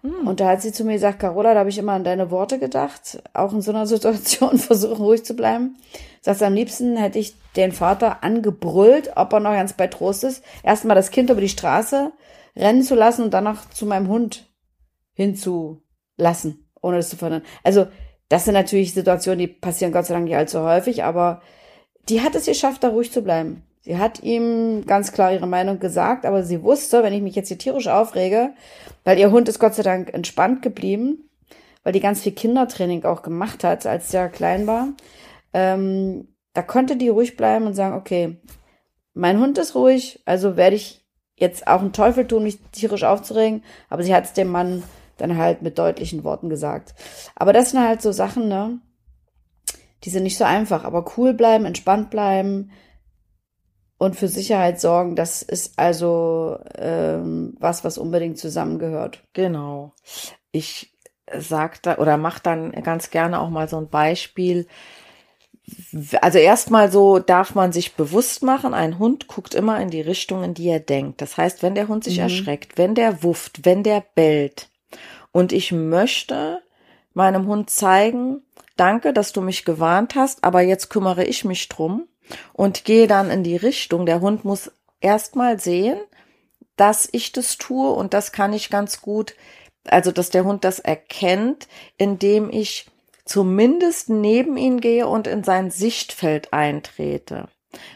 Hm. 0.02 0.28
Und 0.28 0.40
da 0.40 0.50
hat 0.50 0.62
sie 0.62 0.72
zu 0.72 0.84
mir 0.84 0.94
gesagt, 0.94 1.20
Carola, 1.20 1.54
da 1.54 1.60
habe 1.60 1.70
ich 1.70 1.78
immer 1.78 1.94
an 1.94 2.04
deine 2.04 2.32
Worte 2.32 2.60
gedacht, 2.60 3.22
auch 3.34 3.54
in 3.54 3.62
so 3.62 3.72
einer 3.72 3.88
Situation 3.88 4.58
versuchen 4.58 5.04
ruhig 5.04 5.24
zu 5.24 5.36
bleiben. 5.36 5.78
Sagt 6.22 6.42
am 6.44 6.54
liebsten 6.54 6.98
hätte 6.98 7.20
ich 7.20 7.36
den 7.56 7.72
Vater 7.72 8.24
angebrüllt, 8.24 9.12
ob 9.16 9.34
er 9.34 9.40
noch 9.40 9.52
ganz 9.52 9.74
bei 9.74 9.88
Trost 9.88 10.24
ist, 10.24 10.44
erstmal 10.64 10.96
das 10.96 11.12
Kind 11.12 11.30
über 11.30 11.42
die 11.42 11.50
Straße 11.50 12.12
rennen 12.56 12.84
zu 12.84 12.96
lassen 12.96 13.24
und 13.24 13.34
dann 13.34 13.44
noch 13.44 13.70
zu 13.70 13.86
meinem 13.86 14.08
Hund 14.08 14.50
hinzulassen, 15.14 16.68
ohne 16.82 16.98
das 16.98 17.10
zu 17.10 17.18
verhindern. 17.18 17.48
Also 17.64 17.88
das 18.32 18.46
sind 18.46 18.54
natürlich 18.54 18.94
Situationen, 18.94 19.40
die 19.40 19.48
passieren 19.48 19.92
Gott 19.92 20.06
sei 20.06 20.14
Dank 20.14 20.24
nicht 20.24 20.38
allzu 20.38 20.62
häufig, 20.62 21.04
aber 21.04 21.42
die 22.08 22.22
hat 22.22 22.34
es 22.34 22.46
geschafft, 22.46 22.82
da 22.82 22.88
ruhig 22.88 23.12
zu 23.12 23.22
bleiben. 23.22 23.64
Sie 23.82 23.98
hat 23.98 24.24
ihm 24.24 24.86
ganz 24.86 25.12
klar 25.12 25.34
ihre 25.34 25.48
Meinung 25.48 25.80
gesagt, 25.80 26.26
aber 26.26 26.44
sie 26.44 26.64
wusste, 26.64 27.04
wenn 27.04 27.12
ich 27.12 27.22
mich 27.22 27.36
jetzt 27.36 27.50
hier 27.50 27.58
tierisch 27.58 27.90
aufrege, 27.90 28.54
weil 29.04 29.20
ihr 29.20 29.32
Hund 29.32 29.50
ist 29.50 29.60
Gott 29.60 29.76
sei 29.76 29.84
Dank 29.84 30.14
entspannt 30.14 30.62
geblieben, 30.62 31.30
weil 31.84 31.92
die 31.92 32.00
ganz 32.00 32.22
viel 32.22 32.32
Kindertraining 32.32 33.04
auch 33.04 33.22
gemacht 33.22 33.66
hat, 33.66 33.86
als 33.86 34.10
der 34.10 34.30
klein 34.30 34.66
war. 34.66 34.94
Ähm, 35.52 36.30
da 36.54 36.62
konnte 36.62 36.96
die 36.96 37.10
ruhig 37.10 37.36
bleiben 37.36 37.68
und 37.68 37.74
sagen, 37.74 37.98
okay, 37.98 38.38
mein 39.14 39.42
Hund 39.42 39.58
ist 39.58 39.76
ruhig, 39.76 40.22
also 40.24 40.56
werde 40.56 40.78
ich 40.78 41.04
jetzt 41.36 41.68
auch 41.68 41.82
einen 41.82 41.92
Teufel 41.92 42.26
tun, 42.26 42.44
mich 42.44 42.60
tierisch 42.72 43.04
aufzuregen. 43.04 43.64
Aber 43.90 44.04
sie 44.04 44.16
hat 44.16 44.24
es 44.24 44.32
dem 44.32 44.48
Mann 44.48 44.84
dann 45.22 45.38
halt 45.38 45.62
mit 45.62 45.78
deutlichen 45.78 46.24
Worten 46.24 46.50
gesagt. 46.50 46.94
Aber 47.36 47.54
das 47.54 47.72
sind 47.72 47.82
halt 47.82 48.02
so 48.02 48.12
Sachen, 48.12 48.48
ne? 48.48 48.80
Die 50.04 50.10
sind 50.10 50.24
nicht 50.24 50.38
so 50.38 50.44
einfach, 50.44 50.84
aber 50.84 51.06
cool 51.18 51.34
bleiben, 51.34 51.66
entspannt 51.66 52.10
bleiben 52.10 52.72
und 54.02 54.16
für 54.16 54.28
Sicherheit 54.28 54.82
sorgen, 54.82 55.16
das 55.16 55.44
ist 55.44 55.78
also 55.78 56.58
ähm, 56.76 57.56
was, 57.60 57.84
was 57.84 58.00
unbedingt 58.00 58.40
zusammengehört. 58.40 59.24
Genau. 59.34 59.94
Ich 60.52 60.98
sag 61.38 61.84
da 61.84 62.00
oder 62.00 62.18
mach 62.18 62.40
dann 62.40 62.72
ganz 62.72 63.12
gerne 63.12 63.40
auch 63.40 63.52
mal 63.52 63.70
so 63.70 63.78
ein 63.78 63.90
Beispiel. 63.90 64.66
Also 66.20 66.40
erstmal 66.40 66.92
so 66.92 67.20
darf 67.20 67.54
man 67.54 67.72
sich 67.72 67.94
bewusst 67.94 68.42
machen, 68.42 68.74
ein 68.74 68.98
Hund 68.98 69.28
guckt 69.28 69.54
immer 69.54 69.80
in 69.80 69.92
die 69.92 70.02
Richtung, 70.02 70.44
in 70.44 70.56
die 70.56 70.68
er 70.68 70.80
denkt. 70.80 71.22
Das 71.22 71.38
heißt, 71.38 71.62
wenn 71.62 71.76
der 71.76 71.88
Hund 71.88 72.04
sich 72.04 72.18
mhm. 72.18 72.24
erschreckt, 72.24 72.80
wenn 72.80 72.96
der 72.96 73.22
wufft, 73.22 73.66
wenn 73.66 73.84
der 73.84 74.04
bellt 74.16 74.71
und 75.32 75.52
ich 75.52 75.72
möchte 75.72 76.62
meinem 77.14 77.48
Hund 77.48 77.70
zeigen, 77.70 78.42
danke, 78.78 79.14
dass 79.14 79.34
du 79.34 79.42
mich 79.42 79.66
gewarnt 79.66 80.16
hast, 80.16 80.44
aber 80.44 80.62
jetzt 80.62 80.90
kümmere 80.90 81.26
ich 81.26 81.46
mich 81.46 81.70
drum 81.70 82.08
und 82.54 82.86
gehe 82.86 83.08
dann 83.08 83.30
in 83.30 83.44
die 83.44 83.58
Richtung. 83.58 84.06
Der 84.06 84.22
Hund 84.22 84.46
muss 84.46 84.72
erstmal 85.02 85.60
sehen, 85.60 86.00
dass 86.76 87.08
ich 87.12 87.32
das 87.32 87.58
tue 87.58 87.92
und 87.92 88.14
das 88.14 88.32
kann 88.32 88.54
ich 88.54 88.70
ganz 88.70 89.02
gut, 89.02 89.36
also 89.86 90.12
dass 90.12 90.30
der 90.30 90.46
Hund 90.46 90.64
das 90.64 90.80
erkennt, 90.80 91.68
indem 91.98 92.50
ich 92.50 92.90
zumindest 93.26 94.10
neben 94.10 94.58
ihn 94.58 94.82
gehe 94.82 95.08
und 95.08 95.28
in 95.28 95.44
sein 95.44 95.72
Sichtfeld 95.72 96.54
eintrete. 96.54 97.48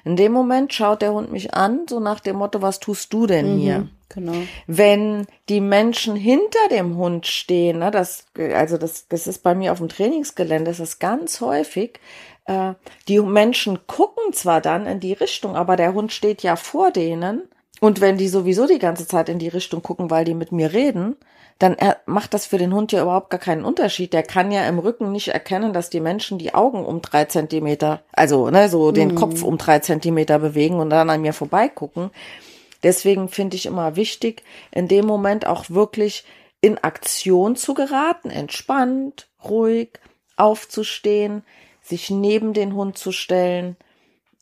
In 0.04 0.16
dem 0.16 0.32
Moment 0.32 0.74
schaut 0.74 1.02
der 1.02 1.14
Hund 1.14 1.32
mich 1.32 1.54
an, 1.54 1.86
so 1.90 2.00
nach 2.00 2.20
dem 2.20 2.38
Motto, 2.38 2.62
was 2.62 2.80
tust 2.80 3.12
du 3.14 3.28
denn 3.28 3.56
mhm, 3.56 3.60
hier? 3.60 3.88
Genau. 4.10 4.34
Wenn 4.68 5.26
die 5.50 5.62
Menschen 5.62 6.16
hinter 6.16 6.70
dem 6.70 6.96
Hund 6.98 7.28
stehen, 7.28 7.80
ne, 7.80 7.92
das, 7.92 8.26
also 8.54 8.78
das, 8.78 9.08
das 9.08 9.28
ist 9.28 9.44
bei 9.44 9.56
mir 9.56 9.72
auf 9.72 9.80
dem 9.80 9.90
Trainingsgelände, 9.90 10.72
das 10.72 10.80
ist 10.80 11.00
ganz 11.00 11.42
häufig, 11.42 12.00
äh, 12.46 12.74
die 13.08 13.20
Menschen 13.20 13.88
gucken 13.88 14.32
zwar 14.34 14.62
dann 14.62 14.86
in 14.86 15.00
die 15.00 15.14
Richtung, 15.14 15.56
aber 15.56 15.76
der 15.76 15.94
Hund 15.94 16.12
steht 16.12 16.44
ja 16.44 16.56
vor 16.56 16.92
denen. 16.92 17.44
Und 17.82 18.00
wenn 18.00 18.18
die 18.18 18.30
sowieso 18.30 18.68
die 18.68 18.80
ganze 18.80 19.08
Zeit 19.08 19.28
in 19.28 19.40
die 19.40 19.50
Richtung 19.50 19.84
gucken, 19.84 20.10
weil 20.10 20.24
die 20.24 20.34
mit 20.34 20.52
mir 20.52 20.72
reden, 20.72 21.18
dann 21.60 21.78
macht 22.06 22.34
das 22.34 22.46
für 22.46 22.58
den 22.58 22.74
Hund 22.74 22.92
ja 22.92 23.02
überhaupt 23.02 23.30
gar 23.30 23.40
keinen 23.40 23.64
Unterschied. 23.64 24.12
Der 24.12 24.24
kann 24.24 24.52
ja 24.52 24.68
im 24.68 24.78
Rücken 24.78 25.12
nicht 25.12 25.30
erkennen, 25.30 25.72
dass 25.72 25.90
die 25.90 26.02
Menschen 26.02 26.38
die 26.38 26.54
Augen 26.54 26.86
um 26.86 27.02
drei 27.02 27.26
Zentimeter, 27.26 28.02
also 28.12 28.50
ne, 28.50 28.68
so 28.68 28.92
den 28.92 29.10
mhm. 29.10 29.16
Kopf 29.16 29.42
um 29.42 29.58
drei 29.58 29.80
Zentimeter 29.80 30.40
bewegen 30.40 30.80
und 30.80 30.90
dann 30.90 31.10
an 31.10 31.22
mir 31.22 31.34
vorbeigucken. 31.34 32.12
Deswegen 32.84 33.30
finde 33.30 33.56
ich 33.56 33.66
immer 33.66 33.96
wichtig, 33.96 34.44
in 34.72 34.88
dem 34.88 35.06
Moment 35.06 35.48
auch 35.48 35.70
wirklich 35.70 36.26
in 36.60 36.78
Aktion 36.78 37.56
zu 37.56 37.74
geraten, 37.74 38.30
entspannt, 38.30 39.28
ruhig 39.44 40.00
aufzustehen, 40.36 41.44
sich 41.82 42.10
neben 42.10 42.54
den 42.54 42.76
Hund 42.76 42.98
zu 42.98 43.12
stellen 43.12 43.78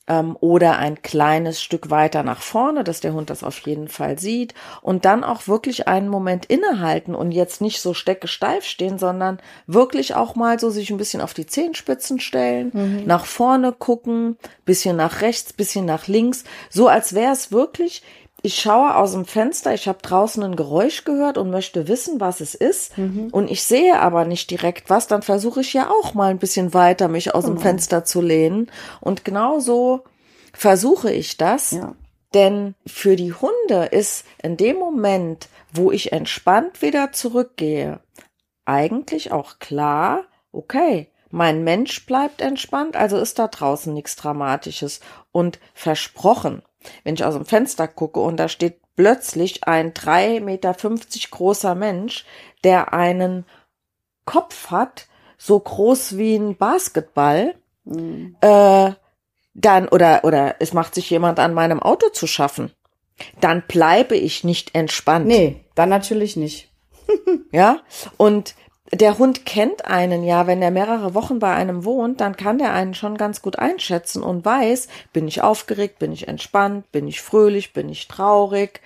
ähm, 0.07 0.37
oder 0.39 0.77
ein 0.77 1.01
kleines 1.01 1.61
Stück 1.61 1.89
weiter 1.89 2.23
nach 2.23 2.41
vorne, 2.41 2.83
dass 2.83 2.99
der 2.99 3.13
Hund 3.13 3.29
das 3.29 3.43
auf 3.43 3.59
jeden 3.59 3.87
Fall 3.87 4.19
sieht 4.19 4.53
und 4.81 5.05
dann 5.05 5.23
auch 5.23 5.47
wirklich 5.47 5.87
einen 5.87 6.09
Moment 6.09 6.45
innehalten 6.45 7.15
und 7.15 7.31
jetzt 7.31 7.61
nicht 7.61 7.81
so 7.81 7.93
stecke 7.93 8.27
steif 8.27 8.65
stehen, 8.65 8.97
sondern 8.97 9.39
wirklich 9.65 10.15
auch 10.15 10.35
mal 10.35 10.59
so 10.59 10.69
sich 10.69 10.89
ein 10.89 10.97
bisschen 10.97 11.21
auf 11.21 11.33
die 11.33 11.45
Zehenspitzen 11.45 12.19
stellen, 12.19 12.71
mhm. 12.73 13.03
nach 13.05 13.25
vorne 13.25 13.71
gucken, 13.71 14.37
bisschen 14.65 14.97
nach 14.97 15.21
rechts, 15.21 15.53
bisschen 15.53 15.85
nach 15.85 16.07
links, 16.07 16.43
so 16.69 16.87
als 16.87 17.13
wäre 17.13 17.31
es 17.31 17.51
wirklich 17.51 18.03
ich 18.45 18.61
schaue 18.61 18.95
aus 18.95 19.13
dem 19.13 19.23
Fenster, 19.23 19.73
ich 19.73 19.87
habe 19.87 19.99
draußen 20.01 20.43
ein 20.43 20.57
Geräusch 20.57 21.05
gehört 21.05 21.37
und 21.37 21.49
möchte 21.49 21.87
wissen, 21.87 22.19
was 22.19 22.41
es 22.41 22.53
ist. 22.53 22.97
Mhm. 22.97 23.29
Und 23.31 23.49
ich 23.49 23.63
sehe 23.63 23.97
aber 23.97 24.25
nicht 24.25 24.51
direkt 24.51 24.89
was, 24.89 25.07
dann 25.07 25.21
versuche 25.21 25.61
ich 25.61 25.71
ja 25.71 25.89
auch 25.89 26.13
mal 26.13 26.29
ein 26.29 26.39
bisschen 26.39 26.73
weiter 26.73 27.07
mich 27.07 27.33
aus 27.33 27.45
mhm. 27.45 27.51
dem 27.51 27.57
Fenster 27.59 28.03
zu 28.03 28.21
lehnen. 28.21 28.69
Und 28.99 29.23
genau 29.23 29.59
so 29.59 30.03
versuche 30.51 31.09
ich 31.09 31.37
das. 31.37 31.71
Ja. 31.71 31.95
Denn 32.33 32.75
für 32.85 33.15
die 33.15 33.31
Hunde 33.31 33.85
ist 33.91 34.25
in 34.41 34.57
dem 34.57 34.77
Moment, 34.77 35.47
wo 35.71 35.91
ich 35.91 36.11
entspannt 36.11 36.81
wieder 36.81 37.13
zurückgehe, 37.13 38.01
eigentlich 38.65 39.31
auch 39.31 39.59
klar, 39.59 40.25
okay, 40.51 41.07
mein 41.29 41.63
Mensch 41.63 42.05
bleibt 42.05 42.41
entspannt, 42.41 42.97
also 42.97 43.17
ist 43.17 43.39
da 43.39 43.47
draußen 43.47 43.93
nichts 43.93 44.17
Dramatisches 44.17 44.99
und 45.31 45.59
versprochen 45.73 46.61
wenn 47.03 47.15
ich 47.15 47.23
aus 47.23 47.33
dem 47.33 47.45
Fenster 47.45 47.87
gucke 47.87 48.19
und 48.19 48.37
da 48.37 48.47
steht 48.47 48.79
plötzlich 48.95 49.67
ein 49.67 49.93
drei 49.93 50.39
Meter 50.39 50.73
fünfzig 50.73 51.31
großer 51.31 51.75
Mensch, 51.75 52.25
der 52.63 52.93
einen 52.93 53.45
Kopf 54.25 54.71
hat, 54.71 55.07
so 55.37 55.59
groß 55.59 56.17
wie 56.17 56.35
ein 56.35 56.55
Basketball, 56.55 57.55
mhm. 57.83 58.35
äh, 58.41 58.91
dann 59.53 59.87
oder 59.87 60.23
oder 60.23 60.55
es 60.59 60.73
macht 60.73 60.95
sich 60.95 61.09
jemand 61.09 61.39
an 61.39 61.53
meinem 61.53 61.81
Auto 61.81 62.09
zu 62.09 62.27
schaffen, 62.27 62.71
dann 63.39 63.63
bleibe 63.67 64.15
ich 64.15 64.43
nicht 64.43 64.73
entspannt. 64.75 65.27
Nee, 65.27 65.65
dann 65.75 65.89
natürlich 65.89 66.35
nicht. 66.35 66.71
ja, 67.51 67.81
und 68.17 68.55
der 68.93 69.17
Hund 69.17 69.45
kennt 69.45 69.85
einen 69.85 70.23
ja, 70.23 70.47
wenn 70.47 70.61
er 70.61 70.71
mehrere 70.71 71.13
Wochen 71.13 71.39
bei 71.39 71.53
einem 71.53 71.85
wohnt, 71.85 72.21
dann 72.21 72.35
kann 72.35 72.57
der 72.57 72.73
einen 72.73 72.93
schon 72.93 73.17
ganz 73.17 73.41
gut 73.41 73.57
einschätzen 73.57 74.21
und 74.23 74.45
weiß, 74.45 74.87
bin 75.13 75.27
ich 75.27 75.41
aufgeregt, 75.41 75.99
bin 75.99 76.11
ich 76.11 76.27
entspannt, 76.27 76.91
bin 76.91 77.07
ich 77.07 77.21
fröhlich, 77.21 77.73
bin 77.73 77.89
ich 77.89 78.07
traurig, 78.07 78.81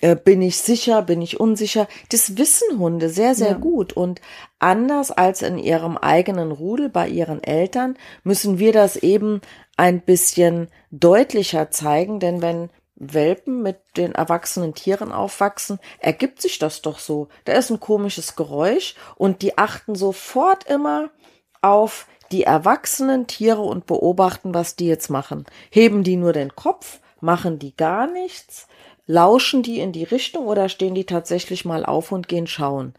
äh, 0.00 0.16
bin 0.16 0.42
ich 0.42 0.56
sicher, 0.58 1.02
bin 1.02 1.22
ich 1.22 1.38
unsicher. 1.38 1.86
Das 2.10 2.38
wissen 2.38 2.78
Hunde 2.78 3.08
sehr, 3.08 3.34
sehr 3.34 3.52
ja. 3.52 3.58
gut 3.58 3.92
und 3.92 4.20
anders 4.58 5.10
als 5.10 5.42
in 5.42 5.58
ihrem 5.58 5.96
eigenen 5.96 6.52
Rudel 6.52 6.88
bei 6.88 7.08
ihren 7.08 7.42
Eltern 7.42 7.96
müssen 8.24 8.58
wir 8.58 8.72
das 8.72 8.96
eben 8.96 9.40
ein 9.76 10.00
bisschen 10.00 10.68
deutlicher 10.90 11.70
zeigen, 11.70 12.20
denn 12.20 12.42
wenn 12.42 12.70
Welpen 13.00 13.62
mit 13.62 13.78
den 13.96 14.12
erwachsenen 14.12 14.74
Tieren 14.74 15.10
aufwachsen, 15.10 15.80
ergibt 15.98 16.40
sich 16.40 16.58
das 16.58 16.82
doch 16.82 16.98
so. 16.98 17.28
Da 17.46 17.54
ist 17.54 17.70
ein 17.70 17.80
komisches 17.80 18.36
Geräusch 18.36 18.94
und 19.16 19.42
die 19.42 19.58
achten 19.58 19.94
sofort 19.94 20.64
immer 20.64 21.10
auf 21.62 22.06
die 22.30 22.44
erwachsenen 22.44 23.26
Tiere 23.26 23.62
und 23.62 23.86
beobachten, 23.86 24.54
was 24.54 24.76
die 24.76 24.86
jetzt 24.86 25.08
machen. 25.08 25.46
Heben 25.70 26.04
die 26.04 26.16
nur 26.16 26.34
den 26.34 26.54
Kopf, 26.54 27.00
machen 27.20 27.58
die 27.58 27.74
gar 27.74 28.06
nichts, 28.06 28.68
lauschen 29.06 29.62
die 29.62 29.80
in 29.80 29.92
die 29.92 30.04
Richtung 30.04 30.46
oder 30.46 30.68
stehen 30.68 30.94
die 30.94 31.06
tatsächlich 31.06 31.64
mal 31.64 31.84
auf 31.84 32.12
und 32.12 32.28
gehen 32.28 32.46
schauen. 32.46 32.94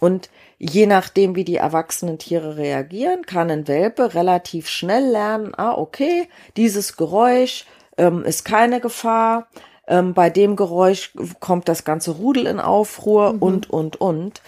Und 0.00 0.28
je 0.58 0.86
nachdem, 0.86 1.36
wie 1.36 1.44
die 1.44 1.56
erwachsenen 1.56 2.18
Tiere 2.18 2.56
reagieren, 2.56 3.24
kann 3.24 3.50
ein 3.50 3.68
Welpe 3.68 4.14
relativ 4.14 4.68
schnell 4.68 5.10
lernen, 5.10 5.54
ah, 5.56 5.72
okay, 5.72 6.28
dieses 6.56 6.96
Geräusch 6.96 7.64
ähm, 7.96 8.24
ist 8.24 8.44
keine 8.44 8.80
Gefahr. 8.80 9.48
Ähm, 9.86 10.14
bei 10.14 10.30
dem 10.30 10.56
Geräusch 10.56 11.12
kommt 11.40 11.68
das 11.68 11.84
ganze 11.84 12.12
Rudel 12.12 12.46
in 12.46 12.60
Aufruhr 12.60 13.34
mhm. 13.34 13.42
und, 13.42 13.70
und, 13.70 14.00
und. 14.00 14.42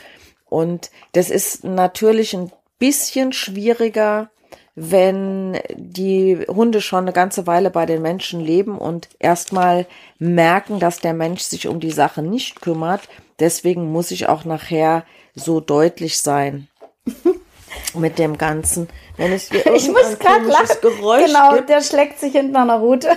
Und 0.48 0.90
das 1.12 1.30
ist 1.30 1.64
natürlich 1.64 2.34
ein 2.34 2.50
bisschen 2.78 3.32
schwieriger, 3.32 4.30
wenn 4.74 5.58
die 5.74 6.44
Hunde 6.48 6.80
schon 6.82 7.04
eine 7.04 7.12
ganze 7.12 7.46
Weile 7.46 7.70
bei 7.70 7.86
den 7.86 8.02
Menschen 8.02 8.40
leben 8.40 8.76
und 8.76 9.08
erstmal 9.18 9.86
merken, 10.18 10.78
dass 10.78 11.00
der 11.00 11.14
Mensch 11.14 11.40
sich 11.42 11.66
um 11.66 11.80
die 11.80 11.90
Sache 11.90 12.22
nicht 12.22 12.60
kümmert. 12.60 13.08
Deswegen 13.38 13.90
muss 13.90 14.10
ich 14.10 14.28
auch 14.28 14.44
nachher 14.44 15.04
so 15.34 15.60
deutlich 15.60 16.18
sein. 16.18 16.68
mit 17.94 18.18
dem 18.18 18.38
Ganzen. 18.38 18.88
Wenn 19.16 19.32
es 19.32 19.50
ich 19.50 19.88
muss 19.88 20.18
gerade 20.18 20.44
lachen. 20.46 20.76
Geräusch 20.80 21.26
genau, 21.26 21.54
gibt, 21.54 21.68
der 21.68 21.80
schlägt 21.82 22.20
sich 22.20 22.32
hinten 22.32 22.56
an 22.56 22.68
der 22.68 22.78
Route. 22.78 23.16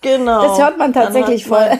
Genau. 0.00 0.42
Das 0.42 0.58
hört 0.58 0.78
man 0.78 0.92
tatsächlich 0.92 1.46
voll. 1.46 1.78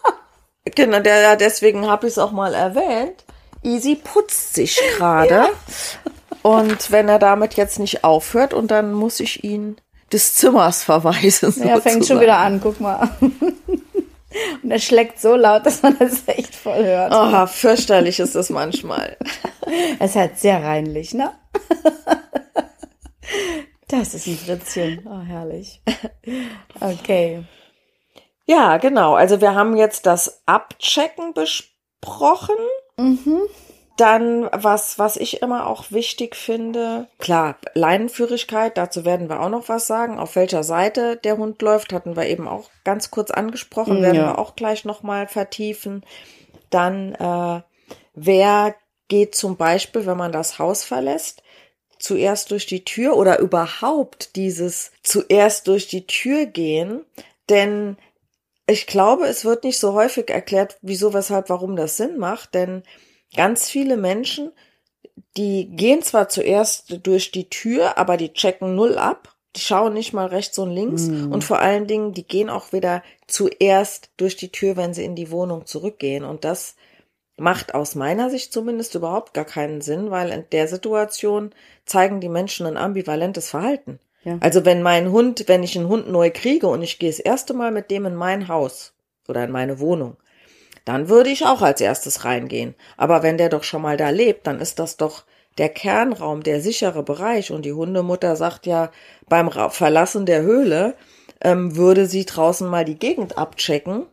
genau, 0.64 1.00
der, 1.00 1.36
deswegen 1.36 1.88
habe 1.88 2.06
ich 2.06 2.12
es 2.12 2.18
auch 2.18 2.32
mal 2.32 2.54
erwähnt. 2.54 3.24
Easy 3.62 3.96
putzt 3.96 4.54
sich 4.54 4.80
gerade. 4.96 5.34
Ja. 5.34 5.48
Und 6.42 6.92
wenn 6.92 7.08
er 7.08 7.18
damit 7.18 7.54
jetzt 7.54 7.78
nicht 7.78 8.04
aufhört, 8.04 8.54
und 8.54 8.70
dann 8.70 8.92
muss 8.92 9.18
ich 9.18 9.42
ihn 9.42 9.76
des 10.12 10.34
Zimmers 10.34 10.84
verweisen. 10.84 11.54
Ja, 11.66 11.80
fängt 11.80 12.06
schon 12.06 12.20
wieder 12.20 12.38
an, 12.38 12.60
guck 12.62 12.80
mal. 12.80 13.10
Und 14.62 14.70
er 14.70 14.78
schlägt 14.78 15.20
so 15.20 15.36
laut, 15.36 15.64
dass 15.64 15.82
man 15.82 15.98
das 15.98 16.22
echt 16.26 16.54
voll 16.54 16.84
hört. 16.84 17.12
Aha, 17.12 17.46
fürchterlich 17.46 18.20
ist 18.20 18.34
das 18.34 18.50
manchmal. 18.50 19.16
Es 19.98 20.10
ist 20.12 20.16
halt 20.16 20.38
sehr 20.38 20.64
reinlich, 20.64 21.12
ne? 21.12 21.30
Das 23.88 24.14
ist 24.14 24.26
ein 24.26 24.36
Fritzchen. 24.38 25.06
Oh, 25.06 25.20
herrlich. 25.20 25.82
Okay. 26.80 27.44
Ja, 28.46 28.78
genau. 28.78 29.14
Also 29.14 29.42
wir 29.42 29.54
haben 29.54 29.76
jetzt 29.76 30.06
das 30.06 30.42
Abchecken 30.46 31.34
besprochen. 31.34 32.56
Mhm. 32.96 33.42
Dann, 33.98 34.48
was, 34.52 35.00
was 35.00 35.16
ich 35.16 35.42
immer 35.42 35.66
auch 35.66 35.90
wichtig 35.90 36.36
finde, 36.36 37.08
klar, 37.18 37.58
Leinenführigkeit, 37.74 38.78
dazu 38.78 39.04
werden 39.04 39.28
wir 39.28 39.40
auch 39.40 39.48
noch 39.48 39.68
was 39.68 39.88
sagen. 39.88 40.20
Auf 40.20 40.36
welcher 40.36 40.62
Seite 40.62 41.16
der 41.16 41.36
Hund 41.36 41.60
läuft, 41.62 41.92
hatten 41.92 42.14
wir 42.14 42.26
eben 42.26 42.46
auch 42.46 42.70
ganz 42.84 43.10
kurz 43.10 43.32
angesprochen, 43.32 43.98
mm, 43.98 44.02
werden 44.02 44.14
ja. 44.14 44.26
wir 44.26 44.38
auch 44.38 44.54
gleich 44.54 44.84
nochmal 44.84 45.26
vertiefen. 45.26 46.04
Dann, 46.70 47.12
äh, 47.16 47.60
wer 48.14 48.76
geht 49.08 49.34
zum 49.34 49.56
Beispiel, 49.56 50.06
wenn 50.06 50.16
man 50.16 50.30
das 50.30 50.60
Haus 50.60 50.84
verlässt, 50.84 51.42
zuerst 51.98 52.52
durch 52.52 52.66
die 52.66 52.84
Tür 52.84 53.16
oder 53.16 53.40
überhaupt 53.40 54.36
dieses 54.36 54.92
zuerst 55.02 55.66
durch 55.66 55.88
die 55.88 56.06
Tür 56.06 56.46
gehen, 56.46 57.04
denn 57.48 57.96
ich 58.68 58.86
glaube, 58.86 59.26
es 59.26 59.44
wird 59.44 59.64
nicht 59.64 59.80
so 59.80 59.94
häufig 59.94 60.30
erklärt, 60.30 60.78
wieso, 60.82 61.14
weshalb, 61.14 61.48
warum 61.48 61.74
das 61.74 61.96
Sinn 61.96 62.16
macht, 62.16 62.54
denn 62.54 62.84
ganz 63.34 63.68
viele 63.68 63.96
Menschen, 63.96 64.52
die 65.36 65.68
gehen 65.70 66.02
zwar 66.02 66.28
zuerst 66.28 67.06
durch 67.06 67.30
die 67.30 67.48
Tür, 67.48 67.98
aber 67.98 68.16
die 68.16 68.32
checken 68.32 68.74
null 68.74 68.98
ab. 68.98 69.34
Die 69.56 69.60
schauen 69.60 69.94
nicht 69.94 70.12
mal 70.12 70.26
rechts 70.26 70.58
und 70.58 70.70
links. 70.70 71.06
Mm. 71.06 71.32
Und 71.32 71.42
vor 71.42 71.58
allen 71.60 71.86
Dingen, 71.86 72.12
die 72.12 72.26
gehen 72.26 72.50
auch 72.50 72.72
wieder 72.72 73.02
zuerst 73.26 74.10
durch 74.16 74.36
die 74.36 74.52
Tür, 74.52 74.76
wenn 74.76 74.94
sie 74.94 75.04
in 75.04 75.14
die 75.14 75.30
Wohnung 75.30 75.66
zurückgehen. 75.66 76.24
Und 76.24 76.44
das 76.44 76.76
macht 77.36 77.74
aus 77.74 77.94
meiner 77.94 78.30
Sicht 78.30 78.52
zumindest 78.52 78.94
überhaupt 78.94 79.32
gar 79.32 79.44
keinen 79.44 79.80
Sinn, 79.80 80.10
weil 80.10 80.30
in 80.30 80.44
der 80.52 80.68
Situation 80.68 81.52
zeigen 81.86 82.20
die 82.20 82.28
Menschen 82.28 82.66
ein 82.66 82.76
ambivalentes 82.76 83.48
Verhalten. 83.48 84.00
Ja. 84.24 84.38
Also 84.40 84.64
wenn 84.64 84.82
mein 84.82 85.10
Hund, 85.10 85.44
wenn 85.46 85.62
ich 85.62 85.78
einen 85.78 85.88
Hund 85.88 86.10
neu 86.10 86.30
kriege 86.30 86.66
und 86.66 86.82
ich 86.82 86.98
gehe 86.98 87.10
das 87.10 87.20
erste 87.20 87.54
Mal 87.54 87.70
mit 87.70 87.90
dem 87.90 88.06
in 88.06 88.16
mein 88.16 88.48
Haus 88.48 88.92
oder 89.28 89.44
in 89.44 89.52
meine 89.52 89.78
Wohnung, 89.78 90.16
dann 90.88 91.10
würde 91.10 91.28
ich 91.28 91.44
auch 91.44 91.60
als 91.60 91.82
erstes 91.82 92.24
reingehen. 92.24 92.74
Aber 92.96 93.22
wenn 93.22 93.36
der 93.36 93.50
doch 93.50 93.62
schon 93.62 93.82
mal 93.82 93.98
da 93.98 94.08
lebt, 94.08 94.46
dann 94.46 94.58
ist 94.58 94.78
das 94.78 94.96
doch 94.96 95.24
der 95.58 95.68
Kernraum, 95.68 96.42
der 96.42 96.62
sichere 96.62 97.02
Bereich. 97.02 97.52
Und 97.52 97.66
die 97.66 97.74
Hundemutter 97.74 98.36
sagt 98.36 98.64
ja, 98.64 98.90
beim 99.28 99.50
Verlassen 99.50 100.24
der 100.24 100.40
Höhle 100.40 100.94
ähm, 101.42 101.76
würde 101.76 102.06
sie 102.06 102.24
draußen 102.24 102.66
mal 102.66 102.86
die 102.86 102.98
Gegend 102.98 103.36
abchecken 103.36 104.06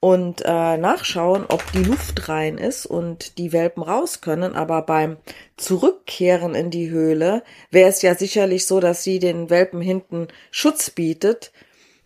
und 0.00 0.42
äh, 0.44 0.76
nachschauen, 0.76 1.44
ob 1.48 1.62
die 1.70 1.84
Luft 1.84 2.28
rein 2.28 2.58
ist 2.58 2.86
und 2.86 3.38
die 3.38 3.52
Welpen 3.52 3.84
raus 3.84 4.20
können. 4.20 4.56
Aber 4.56 4.82
beim 4.82 5.18
Zurückkehren 5.56 6.56
in 6.56 6.72
die 6.72 6.90
Höhle 6.90 7.44
wäre 7.70 7.88
es 7.88 8.02
ja 8.02 8.16
sicherlich 8.16 8.66
so, 8.66 8.80
dass 8.80 9.04
sie 9.04 9.20
den 9.20 9.48
Welpen 9.48 9.80
hinten 9.80 10.26
Schutz 10.50 10.90
bietet 10.90 11.52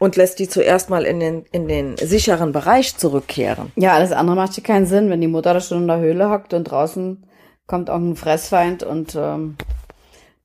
und 0.01 0.17
lässt 0.17 0.39
die 0.39 0.49
zuerst 0.49 0.89
mal 0.89 1.05
in 1.05 1.21
den, 1.21 1.45
in 1.53 1.69
den 1.69 1.97
sicheren 1.99 2.53
Bereich 2.53 2.97
zurückkehren. 2.97 3.71
Ja, 3.77 3.93
alles 3.93 4.13
andere 4.13 4.35
macht 4.35 4.57
ja 4.57 4.63
keinen 4.63 4.87
Sinn, 4.87 5.11
wenn 5.11 5.21
die 5.21 5.29
Mutter 5.29 5.53
da 5.53 5.61
schon 5.61 5.83
in 5.83 5.89
der 5.89 5.99
Höhle 5.99 6.31
hockt 6.31 6.55
und 6.55 6.65
draußen 6.65 7.25
kommt 7.67 7.91
auch 7.91 7.99
ein 7.99 8.17
Fressfeind 8.17 8.83
und 8.83 9.15
ähm, 9.15 9.57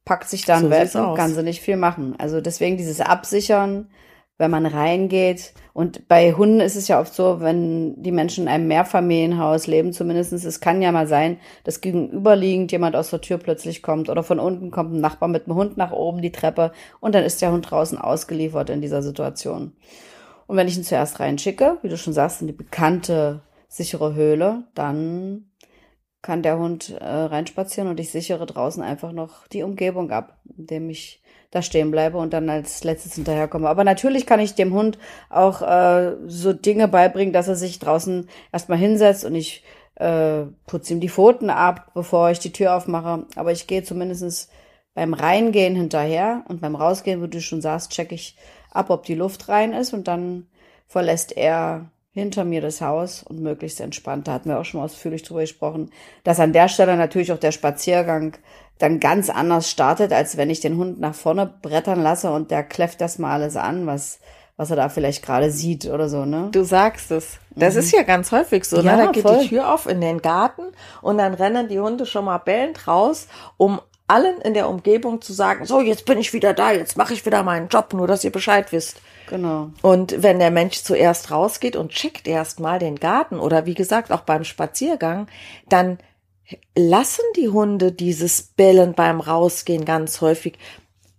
packt 0.03 0.29
sich 0.29 0.45
dann 0.45 0.63
so 0.63 0.69
Welpen, 0.69 1.15
kann 1.15 1.33
sie 1.33 1.41
nicht 1.41 1.61
viel 1.61 1.77
machen. 1.77 2.15
Also 2.19 2.41
deswegen 2.41 2.75
dieses 2.77 2.99
Absichern, 2.99 3.89
wenn 4.37 4.51
man 4.51 4.65
reingeht. 4.65 5.53
Und 5.75 6.07
bei 6.07 6.31
Hunden 6.31 6.61
ist 6.61 6.77
es 6.77 6.87
ja 6.87 7.01
oft 7.01 7.13
so, 7.13 7.41
wenn 7.41 8.01
die 8.01 8.13
Menschen 8.13 8.45
in 8.45 8.47
einem 8.47 8.69
Mehrfamilienhaus 8.69 9.67
leben, 9.67 9.91
zumindestens, 9.91 10.45
es 10.45 10.61
kann 10.61 10.81
ja 10.81 10.93
mal 10.93 11.05
sein, 11.05 11.37
dass 11.65 11.81
gegenüberliegend 11.81 12.71
jemand 12.71 12.95
aus 12.95 13.09
der 13.09 13.19
Tür 13.19 13.39
plötzlich 13.39 13.83
kommt 13.83 14.09
oder 14.09 14.23
von 14.23 14.39
unten 14.39 14.71
kommt 14.71 14.93
ein 14.93 15.01
Nachbar 15.01 15.27
mit 15.27 15.47
dem 15.47 15.55
Hund 15.55 15.75
nach 15.75 15.91
oben 15.91 16.21
die 16.21 16.31
Treppe 16.31 16.71
und 17.01 17.13
dann 17.13 17.25
ist 17.25 17.41
der 17.41 17.51
Hund 17.51 17.69
draußen 17.69 17.97
ausgeliefert 17.97 18.69
in 18.69 18.79
dieser 18.79 19.03
Situation. 19.03 19.73
Und 20.47 20.55
wenn 20.55 20.69
ich 20.69 20.77
ihn 20.77 20.85
zuerst 20.85 21.19
reinschicke, 21.19 21.77
wie 21.81 21.89
du 21.89 21.97
schon 21.97 22.13
sagst, 22.13 22.39
in 22.39 22.47
die 22.47 22.53
bekannte 22.53 23.41
sichere 23.67 24.15
Höhle, 24.15 24.63
dann 24.75 25.49
kann 26.21 26.41
der 26.41 26.57
Hund 26.57 26.91
äh, 26.91 27.05
reinspazieren 27.05 27.89
und 27.89 27.99
ich 27.99 28.11
sichere 28.11 28.45
draußen 28.45 28.81
einfach 28.81 29.11
noch 29.11 29.45
die 29.49 29.63
Umgebung 29.63 30.11
ab, 30.11 30.39
indem 30.57 30.89
ich 30.89 31.21
da 31.55 31.61
stehen 31.61 31.89
bleibe 31.89 32.17
und 32.17 32.33
dann 32.33 32.49
als 32.49 32.83
letztes 32.83 33.15
hinterherkomme. 33.15 33.69
Aber 33.69 33.85
natürlich 33.85 34.25
kann 34.25 34.41
ich 34.41 34.55
dem 34.55 34.73
Hund 34.73 34.97
auch 35.29 35.61
äh, 35.61 36.15
so 36.27 36.51
Dinge 36.51 36.89
beibringen, 36.89 37.33
dass 37.33 37.47
er 37.47 37.55
sich 37.55 37.79
draußen 37.79 38.27
erstmal 38.51 38.77
hinsetzt 38.77 39.23
und 39.23 39.35
ich 39.35 39.63
äh, 39.95 40.43
putze 40.67 40.93
ihm 40.93 40.99
die 40.99 41.09
Pfoten 41.09 41.49
ab, 41.49 41.91
bevor 41.93 42.29
ich 42.29 42.39
die 42.39 42.51
Tür 42.51 42.75
aufmache. 42.75 43.25
Aber 43.37 43.53
ich 43.53 43.67
gehe 43.67 43.83
zumindestens 43.83 44.49
beim 44.93 45.13
Reingehen 45.13 45.75
hinterher 45.75 46.43
und 46.49 46.59
beim 46.59 46.75
Rausgehen, 46.75 47.21
wo 47.21 47.27
du 47.27 47.39
schon 47.39 47.61
sagst, 47.61 47.91
check 47.91 48.11
ich 48.11 48.35
ab, 48.71 48.89
ob 48.89 49.05
die 49.05 49.15
Luft 49.15 49.47
rein 49.47 49.71
ist 49.71 49.93
und 49.93 50.09
dann 50.09 50.47
verlässt 50.87 51.35
er 51.37 51.89
hinter 52.11 52.43
mir 52.43 52.61
das 52.61 52.81
Haus 52.81 53.23
und 53.23 53.41
möglichst 53.41 53.79
entspannt. 53.79 54.27
Da 54.27 54.33
hatten 54.33 54.49
wir 54.49 54.59
auch 54.59 54.65
schon 54.65 54.81
ausführlich 54.81 55.23
drüber 55.23 55.41
gesprochen, 55.41 55.91
dass 56.25 56.39
an 56.39 56.53
der 56.53 56.67
Stelle 56.67 56.97
natürlich 56.97 57.31
auch 57.31 57.39
der 57.39 57.51
Spaziergang 57.51 58.37
dann 58.77 58.99
ganz 58.99 59.29
anders 59.29 59.69
startet, 59.69 60.11
als 60.11 60.37
wenn 60.37 60.49
ich 60.49 60.59
den 60.59 60.77
Hund 60.77 60.99
nach 60.99 61.15
vorne 61.15 61.45
brettern 61.45 62.01
lasse 62.01 62.31
und 62.31 62.51
der 62.51 62.63
kläfft 62.63 63.01
das 63.01 63.19
mal 63.19 63.33
alles 63.33 63.55
an, 63.55 63.87
was 63.87 64.19
was 64.57 64.69
er 64.69 64.77
da 64.77 64.89
vielleicht 64.89 65.25
gerade 65.25 65.51
sieht 65.51 65.85
oder 65.85 66.07
so, 66.07 66.23
ne? 66.23 66.47
Du 66.51 66.63
sagst 66.63 67.11
es. 67.11 67.39
Das 67.55 67.73
mhm. 67.73 67.79
ist 67.81 67.91
ja 67.91 68.03
ganz 68.03 68.31
häufig 68.31 68.63
so, 68.63 68.77
ne? 68.77 68.83
ja, 68.83 68.95
ne? 68.95 69.05
Da 69.05 69.11
geht 69.11 69.23
voll. 69.23 69.39
die 69.41 69.49
Tür 69.49 69.73
auf 69.73 69.85
in 69.85 69.99
den 69.99 70.21
Garten 70.21 70.63
und 71.01 71.17
dann 71.17 71.33
rennen 71.33 71.67
die 71.67 71.79
Hunde 71.79 72.05
schon 72.05 72.25
mal 72.25 72.37
bellend 72.37 72.87
raus, 72.87 73.27
um 73.57 73.81
allen 74.07 74.39
in 74.41 74.53
der 74.53 74.69
Umgebung 74.69 75.21
zu 75.21 75.33
sagen, 75.33 75.65
so, 75.65 75.81
jetzt 75.81 76.05
bin 76.05 76.19
ich 76.19 76.31
wieder 76.31 76.53
da, 76.53 76.71
jetzt 76.71 76.95
mache 76.95 77.13
ich 77.13 77.25
wieder 77.25 77.43
meinen 77.43 77.69
Job, 77.69 77.93
nur 77.93 78.07
dass 78.07 78.23
ihr 78.23 78.31
Bescheid 78.31 78.71
wisst. 78.71 79.01
Genau. 79.27 79.71
Und 79.81 80.21
wenn 80.21 80.37
der 80.37 80.51
Mensch 80.51 80.83
zuerst 80.83 81.31
rausgeht 81.31 81.75
und 81.75 81.91
checkt 81.91 82.27
erst 82.27 82.59
mal 82.59 82.77
den 82.77 82.97
Garten 82.97 83.39
oder 83.39 83.65
wie 83.65 83.73
gesagt 83.73 84.11
auch 84.11 84.21
beim 84.21 84.43
Spaziergang, 84.43 85.27
dann 85.67 85.97
lassen 86.75 87.23
die 87.35 87.49
Hunde 87.49 87.91
dieses 87.91 88.41
Bellen 88.41 88.93
beim 88.93 89.19
Rausgehen 89.19 89.85
ganz 89.85 90.21
häufig. 90.21 90.57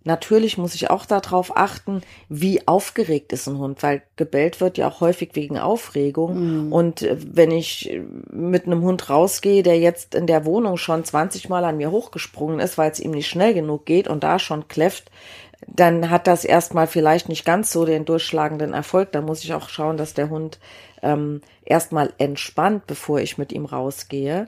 Natürlich 0.03 0.57
muss 0.57 0.73
ich 0.73 0.89
auch 0.89 1.05
darauf 1.05 1.57
achten, 1.57 2.01
wie 2.29 2.65
aufgeregt 2.65 3.33
ist 3.33 3.45
ein 3.49 3.57
Hund, 3.57 3.83
weil 3.83 4.03
gebellt 4.15 4.61
wird 4.61 4.77
ja 4.77 4.87
auch 4.87 5.01
häufig 5.01 5.31
wegen 5.33 5.57
Aufregung. 5.57 6.67
Mhm. 6.67 6.71
Und 6.71 7.01
äh, 7.01 7.17
wenn 7.19 7.51
ich 7.51 7.99
mit 8.31 8.65
einem 8.65 8.83
Hund 8.83 9.09
rausgehe, 9.09 9.63
der 9.63 9.77
jetzt 9.77 10.15
in 10.15 10.25
der 10.25 10.45
Wohnung 10.45 10.77
schon 10.77 11.03
20 11.03 11.49
Mal 11.49 11.65
an 11.65 11.75
mir 11.75 11.91
hochgesprungen 11.91 12.61
ist, 12.61 12.77
weil 12.77 12.89
es 12.89 13.01
ihm 13.01 13.11
nicht 13.11 13.27
schnell 13.27 13.53
genug 13.53 13.85
geht 13.85 14.07
und 14.07 14.23
da 14.23 14.39
schon 14.39 14.69
kläfft, 14.69 15.11
dann 15.65 16.09
hat 16.09 16.27
das 16.27 16.45
erstmal 16.45 16.87
vielleicht 16.87 17.27
nicht 17.27 17.43
ganz 17.43 17.71
so 17.71 17.83
den 17.83 18.05
durchschlagenden 18.05 18.73
Erfolg. 18.73 19.11
Da 19.11 19.21
muss 19.21 19.43
ich 19.43 19.53
auch 19.53 19.67
schauen, 19.67 19.97
dass 19.97 20.13
der 20.13 20.29
Hund 20.29 20.59
ähm, 21.01 21.41
erstmal 21.65 22.13
entspannt, 22.17 22.87
bevor 22.87 23.19
ich 23.19 23.37
mit 23.37 23.51
ihm 23.51 23.65
rausgehe. 23.65 24.47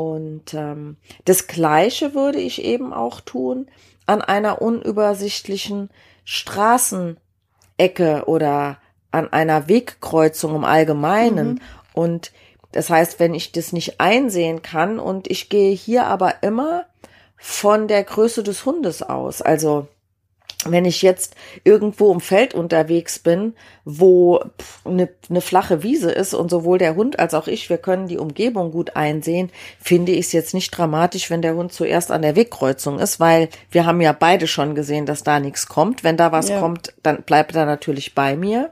Und 0.00 0.54
ähm, 0.54 0.96
das 1.26 1.46
Gleiche 1.46 2.14
würde 2.14 2.40
ich 2.40 2.64
eben 2.64 2.94
auch 2.94 3.20
tun 3.20 3.66
an 4.06 4.22
einer 4.22 4.62
unübersichtlichen 4.62 5.90
Straßenecke 6.24 8.22
oder 8.24 8.78
an 9.10 9.30
einer 9.30 9.68
Wegkreuzung 9.68 10.56
im 10.56 10.64
Allgemeinen. 10.64 11.48
Mhm. 11.48 11.60
Und 11.92 12.32
das 12.72 12.88
heißt, 12.88 13.20
wenn 13.20 13.34
ich 13.34 13.52
das 13.52 13.74
nicht 13.74 14.00
einsehen 14.00 14.62
kann 14.62 14.98
und 14.98 15.30
ich 15.30 15.50
gehe 15.50 15.74
hier 15.74 16.06
aber 16.06 16.42
immer 16.42 16.86
von 17.36 17.86
der 17.86 18.02
Größe 18.02 18.42
des 18.42 18.64
Hundes 18.64 19.02
aus, 19.02 19.42
also 19.42 19.86
wenn 20.66 20.84
ich 20.84 21.00
jetzt 21.00 21.36
irgendwo 21.64 22.12
im 22.12 22.20
Feld 22.20 22.52
unterwegs 22.52 23.18
bin, 23.18 23.54
wo 23.84 24.44
eine, 24.84 25.08
eine, 25.30 25.40
flache 25.40 25.82
Wiese 25.82 26.10
ist 26.10 26.34
und 26.34 26.50
sowohl 26.50 26.76
der 26.76 26.96
Hund 26.96 27.18
als 27.18 27.32
auch 27.32 27.46
ich, 27.46 27.70
wir 27.70 27.78
können 27.78 28.08
die 28.08 28.18
Umgebung 28.18 28.70
gut 28.70 28.94
einsehen, 28.94 29.50
finde 29.80 30.12
ich 30.12 30.26
es 30.26 30.32
jetzt 30.32 30.52
nicht 30.52 30.70
dramatisch, 30.70 31.30
wenn 31.30 31.40
der 31.40 31.54
Hund 31.54 31.72
zuerst 31.72 32.10
an 32.10 32.20
der 32.20 32.36
Wegkreuzung 32.36 32.98
ist, 32.98 33.20
weil 33.20 33.48
wir 33.70 33.86
haben 33.86 34.02
ja 34.02 34.12
beide 34.12 34.46
schon 34.46 34.74
gesehen, 34.74 35.06
dass 35.06 35.22
da 35.22 35.40
nichts 35.40 35.66
kommt. 35.66 36.04
Wenn 36.04 36.18
da 36.18 36.30
was 36.30 36.50
ja. 36.50 36.60
kommt, 36.60 36.92
dann 37.02 37.22
bleibt 37.22 37.54
er 37.56 37.64
natürlich 37.64 38.14
bei 38.14 38.36
mir. 38.36 38.70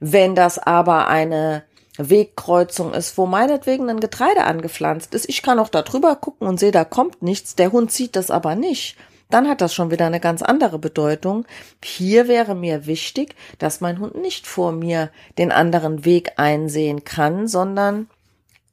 Wenn 0.00 0.34
das 0.34 0.58
aber 0.58 1.08
eine 1.08 1.64
Wegkreuzung 1.96 2.92
ist, 2.92 3.16
wo 3.16 3.24
meinetwegen 3.24 3.88
ein 3.88 4.00
Getreide 4.00 4.44
angepflanzt 4.44 5.14
ist, 5.14 5.28
ich 5.28 5.42
kann 5.42 5.58
auch 5.58 5.70
da 5.70 5.82
drüber 5.82 6.16
gucken 6.16 6.46
und 6.46 6.60
sehe, 6.60 6.70
da 6.70 6.84
kommt 6.84 7.22
nichts, 7.22 7.56
der 7.56 7.72
Hund 7.72 7.90
sieht 7.90 8.14
das 8.14 8.30
aber 8.30 8.54
nicht 8.54 8.96
dann 9.30 9.48
hat 9.48 9.60
das 9.60 9.74
schon 9.74 9.90
wieder 9.90 10.06
eine 10.06 10.20
ganz 10.20 10.42
andere 10.42 10.78
Bedeutung. 10.78 11.44
Hier 11.82 12.28
wäre 12.28 12.54
mir 12.54 12.86
wichtig, 12.86 13.34
dass 13.58 13.80
mein 13.80 13.98
Hund 13.98 14.14
nicht 14.16 14.46
vor 14.46 14.72
mir 14.72 15.10
den 15.36 15.52
anderen 15.52 16.04
Weg 16.04 16.32
einsehen 16.36 17.04
kann, 17.04 17.46
sondern 17.46 18.08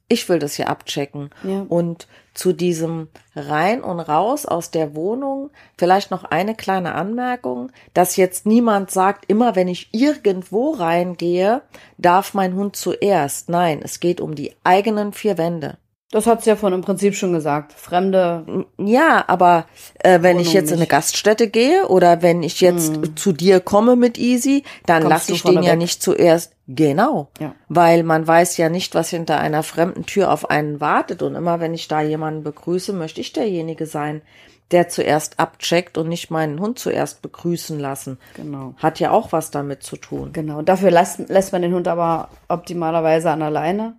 ich 0.08 0.28
will 0.28 0.38
das 0.38 0.54
hier 0.54 0.68
abchecken. 0.68 1.30
Ja. 1.42 1.66
Und 1.68 2.06
zu 2.32 2.52
diesem 2.52 3.08
rein 3.34 3.82
und 3.82 3.98
raus 3.98 4.46
aus 4.46 4.70
der 4.70 4.94
Wohnung 4.94 5.50
vielleicht 5.78 6.10
noch 6.10 6.24
eine 6.24 6.54
kleine 6.54 6.94
Anmerkung, 6.94 7.72
dass 7.94 8.16
jetzt 8.16 8.46
niemand 8.46 8.90
sagt, 8.90 9.24
immer 9.26 9.56
wenn 9.56 9.68
ich 9.68 9.88
irgendwo 9.92 10.72
reingehe, 10.72 11.62
darf 11.98 12.34
mein 12.34 12.54
Hund 12.54 12.76
zuerst. 12.76 13.48
Nein, 13.48 13.80
es 13.82 14.00
geht 14.00 14.20
um 14.20 14.34
die 14.34 14.54
eigenen 14.64 15.12
vier 15.12 15.38
Wände. 15.38 15.78
Das 16.12 16.26
hat 16.26 16.44
sie 16.44 16.50
ja 16.50 16.56
von 16.56 16.72
im 16.72 16.82
Prinzip 16.82 17.16
schon 17.16 17.32
gesagt. 17.32 17.72
Fremde. 17.72 18.66
Ja, 18.78 19.24
aber 19.26 19.66
äh, 19.98 20.22
wenn 20.22 20.38
ich 20.38 20.52
jetzt 20.52 20.70
in 20.70 20.76
eine 20.76 20.86
Gaststätte 20.86 21.48
gehe 21.48 21.88
oder 21.88 22.22
wenn 22.22 22.44
ich 22.44 22.60
jetzt 22.60 22.94
hm. 22.94 23.16
zu 23.16 23.32
dir 23.32 23.58
komme 23.58 23.96
mit 23.96 24.16
Easy, 24.16 24.62
dann 24.86 25.02
lasse 25.02 25.32
ich 25.32 25.42
den 25.42 25.64
ja 25.64 25.72
weg. 25.72 25.78
nicht 25.78 26.00
zuerst. 26.00 26.52
Genau. 26.68 27.28
Ja. 27.40 27.54
Weil 27.68 28.04
man 28.04 28.26
weiß 28.26 28.56
ja 28.56 28.68
nicht, 28.68 28.94
was 28.94 29.10
hinter 29.10 29.40
einer 29.40 29.64
fremden 29.64 30.06
Tür 30.06 30.32
auf 30.32 30.48
einen 30.48 30.80
wartet. 30.80 31.22
Und 31.22 31.34
immer 31.34 31.58
wenn 31.58 31.74
ich 31.74 31.88
da 31.88 32.00
jemanden 32.00 32.44
begrüße, 32.44 32.92
möchte 32.92 33.20
ich 33.20 33.32
derjenige 33.32 33.86
sein, 33.86 34.22
der 34.70 34.88
zuerst 34.88 35.40
abcheckt 35.40 35.98
und 35.98 36.08
nicht 36.08 36.30
meinen 36.30 36.60
Hund 36.60 36.78
zuerst 36.78 37.22
begrüßen 37.22 37.80
lassen. 37.80 38.18
Genau. 38.34 38.74
Hat 38.78 39.00
ja 39.00 39.10
auch 39.10 39.32
was 39.32 39.50
damit 39.50 39.82
zu 39.82 39.96
tun. 39.96 40.32
Genau. 40.32 40.62
Dafür 40.62 40.92
lässt, 40.92 41.28
lässt 41.28 41.52
man 41.52 41.62
den 41.62 41.74
Hund 41.74 41.88
aber 41.88 42.28
optimalerweise 42.48 43.30
an 43.30 43.42
alleine. 43.42 43.96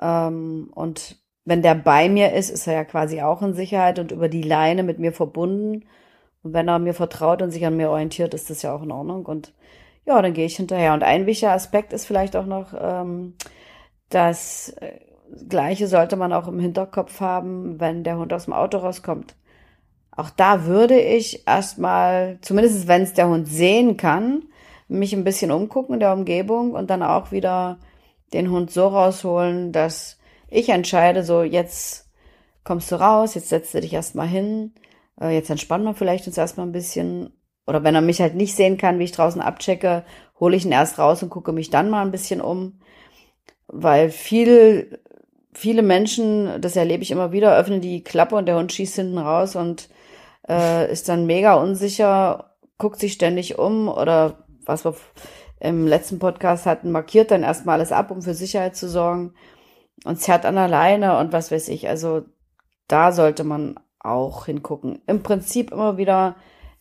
Ähm, 0.00 0.70
und 0.74 1.16
wenn 1.50 1.62
der 1.62 1.74
bei 1.74 2.08
mir 2.08 2.32
ist, 2.32 2.48
ist 2.48 2.68
er 2.68 2.74
ja 2.74 2.84
quasi 2.84 3.22
auch 3.22 3.42
in 3.42 3.54
Sicherheit 3.54 3.98
und 3.98 4.12
über 4.12 4.28
die 4.28 4.42
Leine 4.42 4.84
mit 4.84 5.00
mir 5.00 5.12
verbunden. 5.12 5.84
Und 6.44 6.52
wenn 6.52 6.68
er 6.68 6.78
mir 6.78 6.94
vertraut 6.94 7.42
und 7.42 7.50
sich 7.50 7.66
an 7.66 7.76
mir 7.76 7.90
orientiert, 7.90 8.34
ist 8.34 8.50
das 8.50 8.62
ja 8.62 8.72
auch 8.72 8.84
in 8.84 8.92
Ordnung. 8.92 9.26
Und 9.26 9.52
ja, 10.06 10.22
dann 10.22 10.32
gehe 10.32 10.46
ich 10.46 10.54
hinterher. 10.54 10.94
Und 10.94 11.02
ein 11.02 11.26
wichtiger 11.26 11.50
Aspekt 11.50 11.92
ist 11.92 12.06
vielleicht 12.06 12.36
auch 12.36 12.46
noch, 12.46 12.72
ähm, 12.80 13.34
das 14.10 14.68
äh, 14.80 14.92
Gleiche 15.48 15.88
sollte 15.88 16.14
man 16.14 16.32
auch 16.32 16.46
im 16.46 16.60
Hinterkopf 16.60 17.18
haben, 17.18 17.80
wenn 17.80 18.04
der 18.04 18.16
Hund 18.16 18.32
aus 18.32 18.44
dem 18.44 18.54
Auto 18.54 18.78
rauskommt. 18.78 19.34
Auch 20.12 20.30
da 20.30 20.66
würde 20.66 21.00
ich 21.00 21.48
erstmal, 21.48 22.38
zumindest 22.42 22.86
wenn 22.86 23.02
es 23.02 23.14
der 23.14 23.28
Hund 23.28 23.48
sehen 23.48 23.96
kann, 23.96 24.44
mich 24.86 25.12
ein 25.12 25.24
bisschen 25.24 25.50
umgucken 25.50 25.94
in 25.94 26.00
der 26.00 26.12
Umgebung 26.12 26.74
und 26.74 26.90
dann 26.90 27.02
auch 27.02 27.32
wieder 27.32 27.78
den 28.32 28.52
Hund 28.52 28.70
so 28.70 28.86
rausholen, 28.86 29.72
dass 29.72 30.19
ich 30.50 30.68
entscheide 30.68 31.22
so, 31.24 31.42
jetzt 31.42 32.10
kommst 32.64 32.90
du 32.92 32.96
raus, 32.96 33.34
jetzt 33.34 33.48
setzt 33.48 33.72
du 33.74 33.80
dich 33.80 33.92
erstmal 33.92 34.26
hin, 34.26 34.74
äh, 35.20 35.30
jetzt 35.34 35.50
entspannen 35.50 35.86
wir 35.86 35.94
vielleicht 35.94 36.26
uns 36.26 36.36
erstmal 36.36 36.66
ein 36.66 36.72
bisschen. 36.72 37.30
Oder 37.66 37.84
wenn 37.84 37.94
er 37.94 38.00
mich 38.00 38.20
halt 38.20 38.34
nicht 38.34 38.56
sehen 38.56 38.78
kann, 38.78 38.98
wie 38.98 39.04
ich 39.04 39.12
draußen 39.12 39.40
abchecke, 39.40 40.04
hole 40.40 40.56
ich 40.56 40.64
ihn 40.64 40.72
erst 40.72 40.98
raus 40.98 41.22
und 41.22 41.30
gucke 41.30 41.52
mich 41.52 41.70
dann 41.70 41.90
mal 41.90 42.02
ein 42.02 42.10
bisschen 42.10 42.40
um. 42.40 42.80
Weil 43.68 44.10
viel, 44.10 44.98
viele 45.52 45.82
Menschen, 45.82 46.60
das 46.60 46.74
erlebe 46.74 47.02
ich 47.02 47.12
immer 47.12 47.30
wieder, 47.32 47.56
öffnen 47.56 47.80
die 47.80 48.02
Klappe 48.02 48.34
und 48.34 48.46
der 48.46 48.56
Hund 48.56 48.72
schießt 48.72 48.96
hinten 48.96 49.18
raus 49.18 49.54
und 49.54 49.88
äh, 50.48 50.90
ist 50.90 51.08
dann 51.08 51.26
mega 51.26 51.54
unsicher, 51.54 52.56
guckt 52.78 52.98
sich 52.98 53.12
ständig 53.12 53.58
um 53.58 53.88
oder 53.88 54.44
was 54.64 54.84
wir 54.84 54.96
im 55.60 55.86
letzten 55.86 56.18
Podcast 56.18 56.66
hatten, 56.66 56.90
markiert 56.90 57.30
dann 57.30 57.42
erstmal 57.42 57.76
alles 57.76 57.92
ab, 57.92 58.10
um 58.10 58.22
für 58.22 58.34
Sicherheit 58.34 58.74
zu 58.74 58.88
sorgen 58.88 59.34
und 60.04 60.20
zerrt 60.20 60.46
an 60.46 60.58
alleine 60.58 61.18
und 61.18 61.32
was 61.32 61.50
weiß 61.50 61.68
ich. 61.68 61.88
Also 61.88 62.24
da 62.88 63.12
sollte 63.12 63.44
man 63.44 63.78
auch 63.98 64.46
hingucken. 64.46 65.02
Im 65.06 65.22
Prinzip 65.22 65.70
immer 65.72 65.96
wieder 65.96 66.36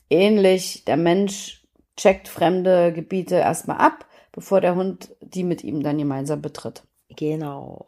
ähnlich. 0.10 0.86
Der 0.86 0.98
Mensch 0.98 1.64
checkt 1.98 2.28
fremde 2.28 2.94
Gebiete 2.94 3.36
erstmal 3.36 3.78
ab, 3.78 4.06
bevor 4.32 4.62
der 4.62 4.76
Hund 4.76 5.16
die 5.22 5.44
mit 5.44 5.64
ihm 5.64 5.84
dann 5.84 5.98
gemeinsam 5.98 6.42
betritt. 6.42 6.84
Genau. 7.16 7.88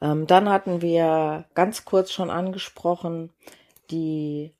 Ähm, 0.00 0.26
dann 0.26 0.48
hatten 0.48 0.82
wir 0.82 1.46
ganz 1.54 1.84
kurz 1.84 2.12
schon 2.12 2.30
angesprochen, 2.30 3.32
die 3.90 4.54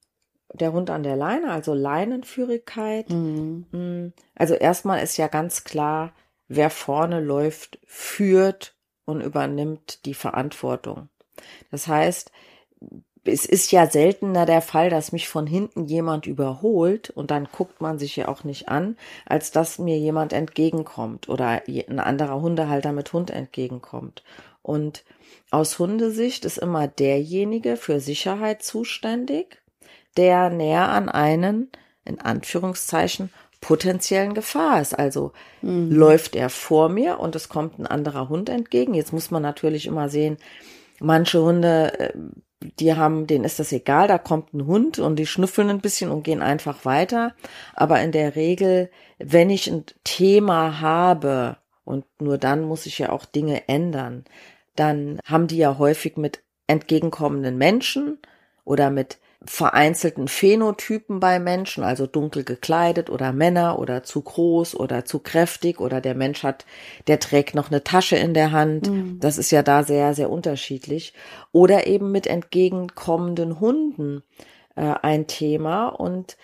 der 0.52 0.72
Hund 0.72 0.90
an 0.90 1.04
der 1.04 1.16
Leine, 1.16 1.52
also 1.52 1.74
Leinenführigkeit. 1.74 3.08
Mhm. 3.10 3.66
Mm, 3.70 4.12
also 4.34 4.54
erstmal 4.54 5.02
ist 5.02 5.16
ja 5.16 5.28
ganz 5.28 5.64
klar, 5.64 6.12
wer 6.48 6.70
vorne 6.70 7.20
läuft, 7.20 7.78
führt 7.86 8.74
und 9.10 9.20
übernimmt 9.20 10.04
die 10.06 10.14
Verantwortung. 10.14 11.08
Das 11.70 11.86
heißt, 11.86 12.30
es 13.24 13.44
ist 13.44 13.70
ja 13.70 13.86
seltener 13.86 14.46
der 14.46 14.62
Fall, 14.62 14.88
dass 14.88 15.12
mich 15.12 15.28
von 15.28 15.46
hinten 15.46 15.86
jemand 15.86 16.26
überholt 16.26 17.10
und 17.10 17.30
dann 17.30 17.48
guckt 17.50 17.80
man 17.80 17.98
sich 17.98 18.16
ja 18.16 18.28
auch 18.28 18.44
nicht 18.44 18.68
an, 18.68 18.96
als 19.26 19.50
dass 19.50 19.78
mir 19.78 19.98
jemand 19.98 20.32
entgegenkommt 20.32 21.28
oder 21.28 21.62
ein 21.68 22.00
anderer 22.00 22.40
Hundehalter 22.40 22.92
mit 22.92 23.12
Hund 23.12 23.30
entgegenkommt. 23.30 24.22
Und 24.62 25.04
aus 25.50 25.78
Hundesicht 25.78 26.44
ist 26.44 26.58
immer 26.58 26.88
derjenige 26.88 27.76
für 27.76 28.00
Sicherheit 28.00 28.62
zuständig, 28.62 29.60
der 30.16 30.50
näher 30.50 30.88
an 30.88 31.08
einen, 31.08 31.70
in 32.04 32.20
Anführungszeichen, 32.20 33.30
potenziellen 33.60 34.34
Gefahr 34.34 34.80
ist. 34.80 34.98
Also 34.98 35.32
mhm. 35.62 35.90
läuft 35.90 36.36
er 36.36 36.50
vor 36.50 36.88
mir 36.88 37.20
und 37.20 37.36
es 37.36 37.48
kommt 37.48 37.78
ein 37.78 37.86
anderer 37.86 38.28
Hund 38.28 38.48
entgegen. 38.48 38.94
Jetzt 38.94 39.12
muss 39.12 39.30
man 39.30 39.42
natürlich 39.42 39.86
immer 39.86 40.08
sehen, 40.08 40.38
manche 40.98 41.42
Hunde, 41.42 41.98
äh, 41.98 42.12
die 42.78 42.94
haben, 42.94 43.26
denen 43.26 43.44
ist 43.44 43.58
das 43.58 43.72
egal, 43.72 44.06
da 44.06 44.18
kommt 44.18 44.52
ein 44.52 44.66
Hund 44.66 44.98
und 44.98 45.16
die 45.16 45.26
schnüffeln 45.26 45.70
ein 45.70 45.80
bisschen 45.80 46.10
und 46.10 46.24
gehen 46.24 46.42
einfach 46.42 46.84
weiter. 46.84 47.34
Aber 47.74 48.00
in 48.00 48.12
der 48.12 48.36
Regel, 48.36 48.90
wenn 49.18 49.48
ich 49.48 49.66
ein 49.70 49.84
Thema 50.04 50.80
habe, 50.80 51.56
und 51.84 52.04
nur 52.20 52.38
dann 52.38 52.62
muss 52.62 52.86
ich 52.86 52.98
ja 52.98 53.10
auch 53.10 53.24
Dinge 53.24 53.68
ändern, 53.68 54.24
dann 54.76 55.20
haben 55.24 55.46
die 55.46 55.56
ja 55.56 55.78
häufig 55.78 56.16
mit 56.16 56.42
entgegenkommenden 56.66 57.56
Menschen 57.58 58.18
oder 58.64 58.90
mit 58.90 59.18
vereinzelten 59.44 60.28
Phänotypen 60.28 61.18
bei 61.18 61.38
Menschen, 61.38 61.82
also 61.82 62.06
dunkel 62.06 62.44
gekleidet 62.44 63.08
oder 63.08 63.32
Männer 63.32 63.78
oder 63.78 64.02
zu 64.02 64.20
groß 64.20 64.74
oder 64.74 65.06
zu 65.06 65.20
kräftig 65.20 65.80
oder 65.80 66.02
der 66.02 66.14
Mensch 66.14 66.42
hat, 66.42 66.66
der 67.06 67.20
trägt 67.20 67.54
noch 67.54 67.70
eine 67.70 67.82
Tasche 67.82 68.16
in 68.16 68.34
der 68.34 68.52
Hand. 68.52 68.90
Mhm. 68.90 69.18
Das 69.18 69.38
ist 69.38 69.50
ja 69.50 69.62
da 69.62 69.82
sehr, 69.82 70.14
sehr 70.14 70.30
unterschiedlich. 70.30 71.14
Oder 71.52 71.86
eben 71.86 72.12
mit 72.12 72.26
entgegenkommenden 72.26 73.60
Hunden 73.60 74.22
äh, 74.76 74.94
ein 75.02 75.26
Thema. 75.26 75.88
Und 75.88 76.36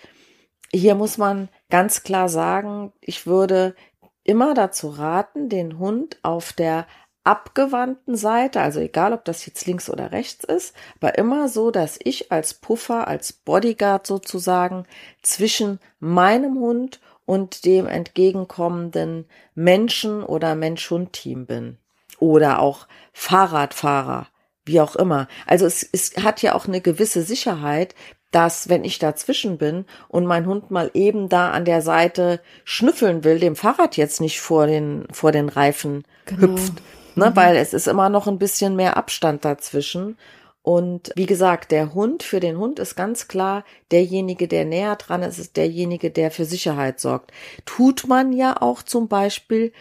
hier 0.73 0.95
muss 0.95 1.19
man 1.19 1.49
ganz 1.69 2.01
klar 2.01 2.29
sagen, 2.29 2.93
ich 2.99 3.27
würde 3.27 3.75
immer 4.23 4.55
dazu 4.55 4.89
raten, 4.89 5.49
den 5.49 5.77
Hund 5.77 6.17
auf 6.23 6.51
der 6.51 6.87
abgewandten 7.27 8.15
Seite, 8.15 8.61
also 8.61 8.79
egal 8.79 9.11
ob 9.11 9.25
das 9.25 9.45
jetzt 9.45 9.65
links 9.65 9.89
oder 9.89 10.13
rechts 10.13 10.45
ist, 10.45 10.73
aber 10.95 11.17
immer 11.17 11.49
so, 11.49 11.71
dass 11.71 11.99
ich 12.01 12.31
als 12.31 12.53
Puffer, 12.53 13.09
als 13.09 13.33
Bodyguard 13.33 14.07
sozusagen 14.07 14.85
zwischen 15.21 15.79
meinem 15.99 16.57
Hund 16.57 17.01
und 17.25 17.65
dem 17.65 17.85
entgegenkommenden 17.85 19.25
Menschen 19.55 20.23
oder 20.23 20.55
Mensch-Hund-Team 20.55 21.45
bin. 21.45 21.77
Oder 22.17 22.61
auch 22.61 22.87
Fahrradfahrer, 23.11 24.27
wie 24.63 24.79
auch 24.79 24.95
immer. 24.95 25.27
Also 25.45 25.65
es, 25.65 25.83
es 25.91 26.13
hat 26.23 26.41
ja 26.41 26.55
auch 26.55 26.65
eine 26.65 26.79
gewisse 26.79 27.23
Sicherheit, 27.23 27.93
dass 28.31 28.69
wenn 28.69 28.85
ich 28.85 28.99
dazwischen 28.99 29.57
bin 29.57 29.85
und 30.07 30.25
mein 30.25 30.45
Hund 30.45 30.71
mal 30.71 30.91
eben 30.93 31.27
da 31.27 31.51
an 31.51 31.65
der 31.65 31.81
Seite 31.81 32.39
schnüffeln 32.63 33.25
will, 33.25 33.39
dem 33.39 33.57
Fahrrad 33.57 33.97
jetzt 33.97 34.21
nicht 34.21 34.39
vor 34.39 34.65
den, 34.65 35.07
vor 35.11 35.33
den 35.33 35.49
Reifen 35.49 36.05
genau. 36.25 36.53
hüpft, 36.53 36.81
ne, 37.17 37.31
mhm. 37.31 37.35
weil 37.35 37.55
es 37.57 37.73
ist 37.73 37.87
immer 37.87 38.09
noch 38.09 38.27
ein 38.27 38.39
bisschen 38.39 38.75
mehr 38.75 38.97
Abstand 38.97 39.43
dazwischen. 39.43 40.17
Und 40.61 41.11
wie 41.15 41.25
gesagt, 41.25 41.71
der 41.71 41.93
Hund, 41.93 42.23
für 42.23 42.41
den 42.41 42.57
Hund 42.57 42.79
ist 42.79 42.95
ganz 42.95 43.29
klar, 43.29 43.63
derjenige, 43.91 44.49
der 44.49 44.65
näher 44.65 44.97
dran 44.97 45.23
ist, 45.23 45.39
ist 45.39 45.55
derjenige, 45.55 46.11
der 46.11 46.29
für 46.29 46.43
Sicherheit 46.43 46.99
sorgt. 46.99 47.31
Tut 47.65 48.05
man 48.07 48.33
ja 48.33 48.61
auch 48.61 48.83
zum 48.83 49.07
Beispiel 49.07 49.71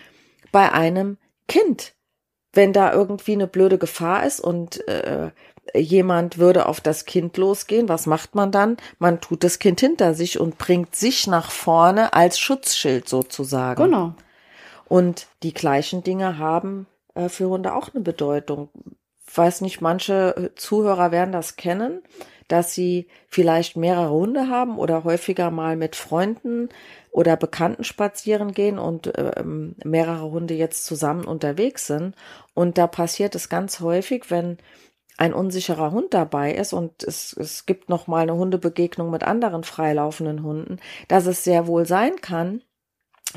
bei 0.53 0.73
einem 0.73 1.19
Kind. 1.49 1.95
Wenn 2.53 2.73
da 2.73 2.93
irgendwie 2.93 3.33
eine 3.33 3.49
blöde 3.49 3.79
Gefahr 3.79 4.25
ist 4.25 4.41
und 4.41 4.87
äh, 4.87 5.33
jemand 5.75 6.39
würde 6.39 6.67
auf 6.67 6.81
das 6.81 7.05
Kind 7.05 7.37
losgehen, 7.37 7.89
was 7.89 8.07
macht 8.07 8.37
man 8.37 8.53
dann? 8.53 8.77
Man 8.99 9.21
tut 9.21 9.43
das 9.43 9.59
Kind 9.59 9.81
hinter 9.81 10.15
sich 10.15 10.39
und 10.39 10.57
bringt 10.57 10.95
sich 10.95 11.27
nach 11.27 11.51
vorne 11.51 12.13
als 12.13 12.39
Schutzschild 12.39 13.09
sozusagen. 13.09 13.83
Genau. 13.83 14.15
Und 14.89 15.27
die 15.43 15.53
gleichen 15.53 16.05
Dinge 16.05 16.39
haben 16.39 16.87
äh, 17.17 17.29
für 17.29 17.49
Hunde 17.49 17.75
auch 17.75 17.93
eine 17.93 18.03
Bedeutung. 18.03 18.69
Weiß 19.35 19.61
nicht, 19.61 19.81
manche 19.81 20.53
Zuhörer 20.55 21.11
werden 21.11 21.33
das 21.33 21.57
kennen, 21.57 22.03
dass 22.49 22.75
sie 22.75 23.09
vielleicht 23.29 23.77
mehrere 23.77 24.11
Hunde 24.11 24.49
haben 24.49 24.79
oder 24.79 25.05
häufiger 25.05 25.51
mal 25.51 25.77
mit 25.77 25.97
Freunden 25.97 26.69
oder 27.11 27.37
Bekannten 27.37 27.83
spazieren 27.83 28.53
gehen 28.53 28.79
und 28.79 29.13
ähm, 29.17 29.75
mehrere 29.85 30.31
Hunde 30.31 30.55
jetzt 30.55 30.87
zusammen 30.87 31.25
unterwegs 31.25 31.87
sind. 31.87 32.15
Und 32.55 32.79
da 32.79 32.87
passiert 32.87 33.35
es 33.35 33.49
ganz 33.49 33.81
häufig, 33.81 34.31
wenn 34.31 34.59
ein 35.17 35.33
unsicherer 35.33 35.93
Hund 35.93 36.13
dabei 36.13 36.53
ist 36.53 36.73
und 36.73 37.03
es, 37.03 37.33
es 37.33 37.65
gibt 37.67 37.89
noch 37.89 38.07
mal 38.07 38.23
eine 38.23 38.35
Hundebegegnung 38.35 39.11
mit 39.11 39.25
anderen 39.25 39.65
freilaufenden 39.65 40.43
Hunden, 40.43 40.79
dass 41.09 41.27
es 41.27 41.43
sehr 41.43 41.67
wohl 41.67 41.87
sein 41.87 42.17
kann, 42.21 42.63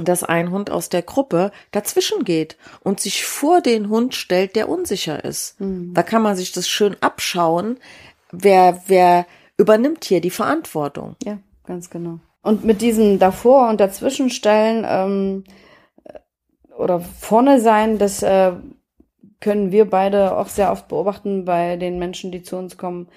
dass 0.06 0.24
ein 0.24 0.52
Hund 0.52 0.70
aus 0.70 0.90
der 0.90 1.02
Gruppe 1.02 1.52
dazwischen 1.72 2.24
geht 2.24 2.58
und 2.84 3.00
sich 3.00 3.26
vor 3.26 3.62
den 3.62 3.90
Hund 3.90 4.16
stellt, 4.16 4.56
der 4.56 4.70
unsicher 4.70 5.24
ist. 5.24 5.60
Mhm. 5.60 5.94
Da 5.94 6.04
kann 6.04 6.22
man 6.22 6.36
sich 6.36 6.52
das 6.52 6.68
schön 6.68 6.96
abschauen, 7.02 7.78
wer, 8.32 8.82
wer 8.88 9.26
übernimmt 9.58 10.06
hier 10.06 10.22
die 10.22 10.30
Verantwortung. 10.30 11.16
Ja, 11.24 11.40
ganz 11.66 11.90
genau. 11.90 12.20
Und 12.42 12.64
mit 12.64 12.82
diesem 12.82 13.20
davor 13.20 13.70
und 13.70 13.82
dazwischen 13.82 14.30
stellen 14.30 14.86
ähm, 14.88 15.44
oder 16.78 17.02
vorne 17.02 17.60
sein, 17.60 17.98
das 17.98 18.24
äh, 18.24 18.54
können 19.42 19.72
wir 19.72 19.90
beide 19.90 20.38
auch 20.38 20.48
sehr 20.48 20.72
oft 20.72 20.88
beobachten 20.88 21.46
bei 21.46 21.78
den 21.78 22.00
Menschen, 22.00 22.32
die 22.32 22.44
zu 22.44 22.58
uns 22.58 22.78
kommen. 22.78 23.08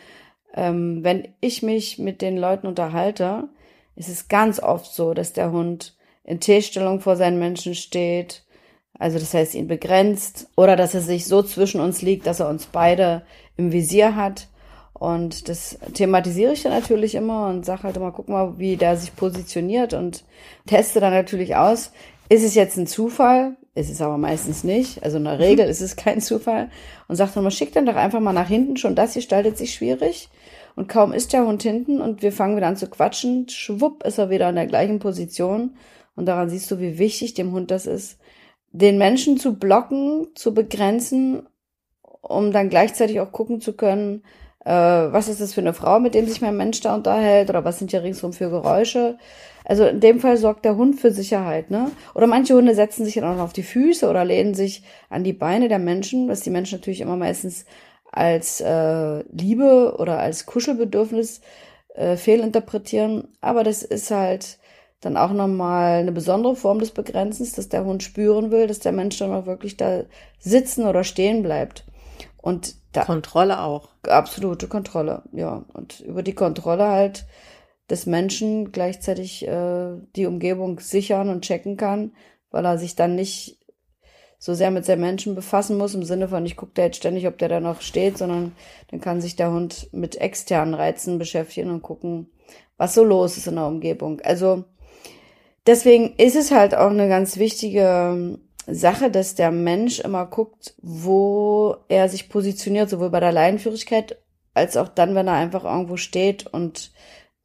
Ähm, 0.54 1.02
wenn 1.02 1.28
ich 1.40 1.62
mich 1.62 1.98
mit 1.98 2.20
den 2.20 2.36
Leuten 2.36 2.66
unterhalte, 2.66 3.48
ist 3.96 4.08
es 4.08 4.28
ganz 4.28 4.60
oft 4.60 4.92
so, 4.92 5.14
dass 5.14 5.32
der 5.32 5.50
Hund 5.52 5.96
in 6.24 6.40
T-Stellung 6.40 7.00
vor 7.00 7.16
seinen 7.16 7.38
Menschen 7.38 7.74
steht, 7.74 8.44
also 8.98 9.18
das 9.18 9.34
heißt 9.34 9.54
ihn 9.54 9.66
begrenzt, 9.66 10.48
oder 10.56 10.76
dass 10.76 10.94
er 10.94 11.00
sich 11.00 11.26
so 11.26 11.42
zwischen 11.42 11.80
uns 11.80 12.02
liegt, 12.02 12.26
dass 12.26 12.40
er 12.40 12.48
uns 12.48 12.66
beide 12.66 13.22
im 13.56 13.72
Visier 13.72 14.14
hat. 14.14 14.48
Und 14.94 15.48
das 15.48 15.78
thematisiere 15.94 16.52
ich 16.52 16.62
dann 16.62 16.72
natürlich 16.72 17.16
immer 17.16 17.48
und 17.48 17.64
sage 17.64 17.84
halt 17.84 17.96
immer, 17.96 18.12
guck 18.12 18.28
mal, 18.28 18.58
wie 18.58 18.76
der 18.76 18.96
sich 18.96 19.16
positioniert 19.16 19.94
und 19.94 20.22
teste 20.66 21.00
dann 21.00 21.12
natürlich 21.12 21.56
aus, 21.56 21.90
ist 22.28 22.44
es 22.44 22.54
jetzt 22.54 22.76
ein 22.76 22.86
Zufall? 22.86 23.56
Ist 23.74 23.90
es 23.90 24.00
aber 24.00 24.18
meistens 24.18 24.64
nicht. 24.64 25.02
Also 25.02 25.16
in 25.16 25.24
der 25.24 25.38
Regel 25.38 25.66
ist 25.66 25.80
es 25.80 25.96
kein 25.96 26.20
Zufall. 26.20 26.70
Und 27.08 27.16
sagt 27.16 27.34
dann 27.34 27.42
mal, 27.42 27.50
schick 27.50 27.72
dann 27.72 27.86
doch 27.86 27.96
einfach 27.96 28.20
mal 28.20 28.32
nach 28.32 28.48
hinten. 28.48 28.76
Schon 28.76 28.94
das 28.94 29.14
gestaltet 29.14 29.58
sich 29.58 29.74
schwierig. 29.74 30.28
Und 30.76 30.88
kaum 30.88 31.12
ist 31.12 31.32
der 31.32 31.46
Hund 31.46 31.62
hinten 31.62 32.00
und 32.00 32.22
wir 32.22 32.32
fangen 32.32 32.56
wieder 32.56 32.66
an 32.66 32.76
zu 32.76 32.88
quatschen, 32.88 33.48
schwupp 33.48 34.04
ist 34.04 34.18
er 34.18 34.30
wieder 34.30 34.48
in 34.48 34.54
der 34.54 34.66
gleichen 34.66 34.98
Position. 35.00 35.76
Und 36.14 36.26
daran 36.26 36.48
siehst 36.48 36.70
du, 36.70 36.78
wie 36.78 36.98
wichtig 36.98 37.34
dem 37.34 37.52
Hund 37.52 37.70
das 37.70 37.86
ist, 37.86 38.18
den 38.70 38.98
Menschen 38.98 39.38
zu 39.38 39.58
blocken, 39.58 40.28
zu 40.34 40.54
begrenzen, 40.54 41.46
um 42.20 42.52
dann 42.52 42.70
gleichzeitig 42.70 43.20
auch 43.20 43.32
gucken 43.32 43.60
zu 43.60 43.74
können, 43.74 44.22
äh, 44.64 44.70
was 44.70 45.28
ist 45.28 45.40
das 45.40 45.54
für 45.54 45.60
eine 45.60 45.74
Frau, 45.74 46.00
mit 46.00 46.14
dem 46.14 46.26
sich 46.28 46.40
mein 46.40 46.56
Mensch 46.56 46.80
da 46.80 46.94
unterhält 46.94 47.50
oder 47.50 47.64
was 47.64 47.78
sind 47.78 47.90
hier 47.90 48.02
ringsum 48.02 48.32
für 48.32 48.50
Geräusche. 48.50 49.18
Also 49.64 49.84
in 49.86 50.00
dem 50.00 50.20
Fall 50.20 50.36
sorgt 50.36 50.64
der 50.64 50.76
Hund 50.76 51.00
für 51.00 51.10
Sicherheit, 51.10 51.70
ne? 51.70 51.90
Oder 52.14 52.26
manche 52.26 52.54
Hunde 52.54 52.74
setzen 52.74 53.04
sich 53.04 53.14
dann 53.14 53.24
auch 53.24 53.36
noch 53.36 53.44
auf 53.44 53.52
die 53.52 53.62
Füße 53.62 54.08
oder 54.08 54.24
lehnen 54.24 54.54
sich 54.54 54.82
an 55.08 55.24
die 55.24 55.32
Beine 55.32 55.68
der 55.68 55.78
Menschen, 55.78 56.28
was 56.28 56.40
die 56.40 56.50
Menschen 56.50 56.78
natürlich 56.78 57.00
immer 57.00 57.16
meistens 57.16 57.64
als 58.10 58.60
äh, 58.60 59.20
Liebe 59.32 59.96
oder 59.98 60.18
als 60.18 60.46
Kuschelbedürfnis 60.46 61.40
äh, 61.94 62.16
fehlinterpretieren. 62.16 63.28
Aber 63.40 63.64
das 63.64 63.82
ist 63.82 64.10
halt 64.10 64.58
dann 65.02 65.16
auch 65.16 65.32
nochmal 65.32 65.98
eine 65.98 66.12
besondere 66.12 66.56
Form 66.56 66.78
des 66.78 66.92
Begrenzens, 66.92 67.52
dass 67.52 67.68
der 67.68 67.84
Hund 67.84 68.02
spüren 68.02 68.50
will, 68.50 68.68
dass 68.68 68.78
der 68.78 68.92
Mensch 68.92 69.18
dann 69.18 69.34
auch 69.34 69.46
wirklich 69.46 69.76
da 69.76 70.04
sitzen 70.38 70.86
oder 70.86 71.04
stehen 71.04 71.42
bleibt. 71.42 71.84
Und 72.40 72.76
da, 72.92 73.04
Kontrolle 73.04 73.60
auch. 73.60 73.88
Absolute 74.06 74.68
Kontrolle, 74.68 75.22
ja. 75.32 75.64
Und 75.74 76.00
über 76.00 76.22
die 76.22 76.34
Kontrolle 76.34 76.88
halt 76.88 77.26
des 77.90 78.06
Menschen 78.06 78.70
gleichzeitig 78.70 79.46
äh, 79.46 79.96
die 80.14 80.26
Umgebung 80.26 80.78
sichern 80.78 81.28
und 81.28 81.44
checken 81.44 81.76
kann, 81.76 82.12
weil 82.50 82.64
er 82.64 82.78
sich 82.78 82.94
dann 82.94 83.16
nicht 83.16 83.58
so 84.38 84.54
sehr 84.54 84.70
mit 84.70 84.84
seinem 84.84 85.00
Menschen 85.00 85.34
befassen 85.34 85.78
muss, 85.78 85.94
im 85.94 86.04
Sinne 86.04 86.28
von, 86.28 86.46
ich 86.46 86.56
gucke 86.56 86.72
da 86.74 86.82
jetzt 86.82 86.96
ständig, 86.96 87.26
ob 87.26 87.38
der 87.38 87.48
da 87.48 87.60
noch 87.60 87.80
steht, 87.80 88.18
sondern 88.18 88.52
dann 88.90 89.00
kann 89.00 89.20
sich 89.20 89.34
der 89.34 89.52
Hund 89.52 89.88
mit 89.92 90.16
externen 90.16 90.74
Reizen 90.74 91.18
beschäftigen 91.18 91.70
und 91.70 91.82
gucken, 91.82 92.30
was 92.76 92.94
so 92.94 93.04
los 93.04 93.36
ist 93.36 93.46
in 93.46 93.56
der 93.56 93.66
Umgebung. 93.66 94.20
Also 94.22 94.64
deswegen 95.66 96.14
ist 96.16 96.36
es 96.36 96.50
halt 96.50 96.74
auch 96.74 96.90
eine 96.90 97.08
ganz 97.08 97.36
wichtige 97.36 98.38
Sache, 98.66 99.10
dass 99.10 99.34
der 99.34 99.50
Mensch 99.50 100.00
immer 100.00 100.26
guckt, 100.26 100.74
wo 100.82 101.76
er 101.88 102.08
sich 102.08 102.28
positioniert, 102.28 102.88
sowohl 102.90 103.10
bei 103.10 103.20
der 103.20 103.32
Leinenführigkeit 103.32 104.18
als 104.54 104.76
auch 104.76 104.88
dann, 104.88 105.14
wenn 105.14 105.26
er 105.26 105.34
einfach 105.34 105.64
irgendwo 105.64 105.96
steht 105.96 106.46
und 106.46 106.92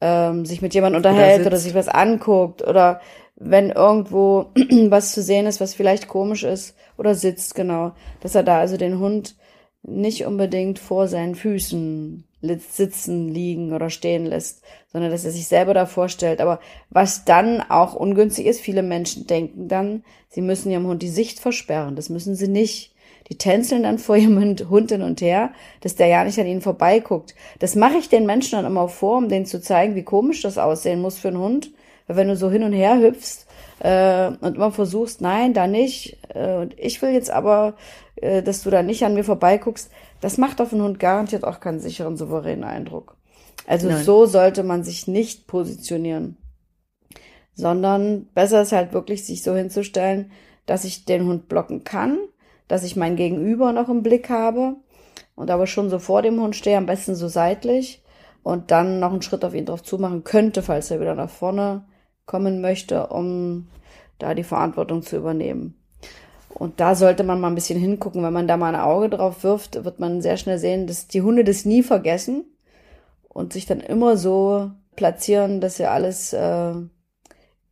ähm, 0.00 0.44
sich 0.44 0.62
mit 0.62 0.74
jemandem 0.74 0.98
unterhält 0.98 1.40
oder, 1.40 1.48
oder 1.48 1.56
sich 1.56 1.74
was 1.74 1.88
anguckt 1.88 2.62
oder 2.62 3.00
wenn 3.34 3.70
irgendwo 3.70 4.52
was 4.88 5.12
zu 5.12 5.22
sehen 5.22 5.46
ist, 5.46 5.60
was 5.60 5.74
vielleicht 5.74 6.08
komisch 6.08 6.44
ist 6.44 6.76
oder 6.96 7.14
sitzt, 7.14 7.54
genau, 7.54 7.92
dass 8.20 8.34
er 8.34 8.42
da 8.42 8.58
also 8.58 8.76
den 8.76 8.98
Hund 8.98 9.36
nicht 9.82 10.26
unbedingt 10.26 10.78
vor 10.78 11.08
seinen 11.08 11.34
Füßen 11.34 12.27
sitzen, 12.40 13.28
liegen 13.28 13.72
oder 13.72 13.90
stehen 13.90 14.26
lässt, 14.26 14.62
sondern 14.92 15.10
dass 15.10 15.24
er 15.24 15.32
sich 15.32 15.48
selber 15.48 15.74
da 15.74 15.86
vorstellt. 15.86 16.40
Aber 16.40 16.60
was 16.90 17.24
dann 17.24 17.60
auch 17.60 17.94
ungünstig 17.94 18.46
ist, 18.46 18.60
viele 18.60 18.82
Menschen 18.82 19.26
denken 19.26 19.68
dann, 19.68 20.04
sie 20.28 20.40
müssen 20.40 20.70
ihrem 20.70 20.86
Hund 20.86 21.02
die 21.02 21.08
Sicht 21.08 21.40
versperren. 21.40 21.96
Das 21.96 22.08
müssen 22.08 22.34
sie 22.34 22.48
nicht. 22.48 22.94
Die 23.28 23.36
tänzeln 23.36 23.82
dann 23.82 23.98
vor 23.98 24.16
ihrem 24.16 24.38
Hund 24.70 24.90
hin 24.90 25.02
und 25.02 25.20
her, 25.20 25.50
dass 25.80 25.96
der 25.96 26.06
ja 26.06 26.24
nicht 26.24 26.38
an 26.38 26.46
ihnen 26.46 26.62
vorbeiguckt. 26.62 27.34
Das 27.58 27.74
mache 27.74 27.98
ich 27.98 28.08
den 28.08 28.24
Menschen 28.24 28.52
dann 28.52 28.64
immer 28.64 28.88
vor, 28.88 29.18
um 29.18 29.28
denen 29.28 29.46
zu 29.46 29.60
zeigen, 29.60 29.94
wie 29.94 30.02
komisch 30.02 30.42
das 30.42 30.58
aussehen 30.58 31.02
muss 31.02 31.18
für 31.18 31.28
einen 31.28 31.38
Hund. 31.38 31.70
Weil 32.06 32.16
wenn 32.16 32.28
du 32.28 32.36
so 32.36 32.50
hin 32.50 32.62
und 32.62 32.72
her 32.72 32.98
hüpfst 32.98 33.46
äh, 33.80 34.28
und 34.28 34.56
immer 34.56 34.72
versuchst, 34.72 35.20
nein, 35.20 35.52
da 35.52 35.66
nicht, 35.66 36.16
äh, 36.34 36.56
und 36.56 36.78
ich 36.78 37.02
will 37.02 37.10
jetzt 37.10 37.30
aber, 37.30 37.74
äh, 38.22 38.42
dass 38.42 38.62
du 38.62 38.70
da 38.70 38.82
nicht 38.82 39.04
an 39.04 39.14
mir 39.14 39.24
vorbeiguckst, 39.24 39.90
das 40.20 40.38
macht 40.38 40.60
auf 40.60 40.72
einen 40.72 40.82
Hund 40.82 40.98
garantiert 40.98 41.44
auch 41.44 41.60
keinen 41.60 41.80
sicheren, 41.80 42.16
souveränen 42.16 42.64
Eindruck. 42.64 43.16
Also 43.66 43.88
nein. 43.88 44.02
so 44.02 44.26
sollte 44.26 44.62
man 44.62 44.84
sich 44.84 45.06
nicht 45.06 45.46
positionieren. 45.46 46.36
Sondern 47.54 48.26
besser 48.34 48.62
ist 48.62 48.72
halt 48.72 48.92
wirklich, 48.92 49.24
sich 49.24 49.42
so 49.42 49.54
hinzustellen, 49.54 50.30
dass 50.66 50.84
ich 50.84 51.04
den 51.04 51.26
Hund 51.26 51.48
blocken 51.48 51.84
kann, 51.84 52.18
dass 52.68 52.84
ich 52.84 52.96
mein 52.96 53.16
Gegenüber 53.16 53.72
noch 53.72 53.88
im 53.88 54.02
Blick 54.02 54.30
habe 54.30 54.76
und 55.34 55.50
aber 55.50 55.66
schon 55.66 55.90
so 55.90 55.98
vor 55.98 56.22
dem 56.22 56.40
Hund 56.40 56.56
stehe, 56.56 56.76
am 56.76 56.86
besten 56.86 57.14
so 57.14 57.28
seitlich 57.28 58.02
und 58.42 58.70
dann 58.70 59.00
noch 59.00 59.12
einen 59.12 59.22
Schritt 59.22 59.44
auf 59.44 59.54
ihn 59.54 59.66
drauf 59.66 59.82
zumachen 59.82 60.24
könnte, 60.24 60.62
falls 60.62 60.90
er 60.90 61.00
wieder 61.00 61.14
nach 61.14 61.30
vorne 61.30 61.84
kommen 62.26 62.60
möchte, 62.60 63.08
um 63.08 63.68
da 64.18 64.34
die 64.34 64.44
Verantwortung 64.44 65.02
zu 65.02 65.16
übernehmen. 65.16 65.77
Und 66.54 66.80
da 66.80 66.94
sollte 66.94 67.24
man 67.24 67.40
mal 67.40 67.48
ein 67.48 67.54
bisschen 67.54 67.78
hingucken. 67.78 68.22
Wenn 68.22 68.32
man 68.32 68.48
da 68.48 68.56
mal 68.56 68.74
ein 68.74 68.80
Auge 68.80 69.08
drauf 69.10 69.44
wirft, 69.44 69.84
wird 69.84 70.00
man 70.00 70.22
sehr 70.22 70.36
schnell 70.36 70.58
sehen, 70.58 70.86
dass 70.86 71.06
die 71.06 71.22
Hunde 71.22 71.44
das 71.44 71.64
nie 71.64 71.82
vergessen 71.82 72.44
und 73.28 73.52
sich 73.52 73.66
dann 73.66 73.80
immer 73.80 74.16
so 74.16 74.70
platzieren, 74.96 75.60
dass 75.60 75.76
sie 75.76 75.86
alles 75.86 76.32
äh, 76.32 76.72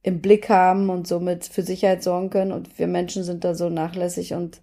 im 0.02 0.20
Blick 0.20 0.48
haben 0.48 0.90
und 0.90 1.08
somit 1.08 1.44
für 1.44 1.62
Sicherheit 1.62 2.02
sorgen 2.02 2.30
können. 2.30 2.52
Und 2.52 2.78
wir 2.78 2.86
Menschen 2.86 3.24
sind 3.24 3.42
da 3.44 3.54
so 3.54 3.68
nachlässig 3.68 4.34
und 4.34 4.62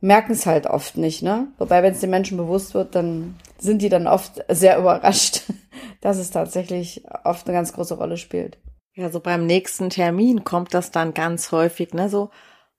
merken 0.00 0.32
es 0.32 0.46
halt 0.46 0.66
oft 0.66 0.96
nicht, 0.96 1.22
ne? 1.22 1.48
Wobei, 1.58 1.82
wenn 1.82 1.94
es 1.94 2.00
den 2.00 2.10
Menschen 2.10 2.36
bewusst 2.36 2.74
wird, 2.74 2.94
dann 2.94 3.36
sind 3.58 3.82
die 3.82 3.88
dann 3.88 4.06
oft 4.06 4.44
sehr 4.48 4.78
überrascht, 4.78 5.44
dass 6.00 6.18
es 6.18 6.30
tatsächlich 6.30 7.04
oft 7.24 7.46
eine 7.46 7.56
ganz 7.56 7.72
große 7.72 7.94
Rolle 7.94 8.18
spielt. 8.18 8.58
Ja, 8.94 9.08
so 9.08 9.20
beim 9.20 9.46
nächsten 9.46 9.88
Termin 9.88 10.44
kommt 10.44 10.74
das 10.74 10.90
dann 10.90 11.14
ganz 11.14 11.50
häufig, 11.50 11.94
ne? 11.94 12.08
So, 12.08 12.30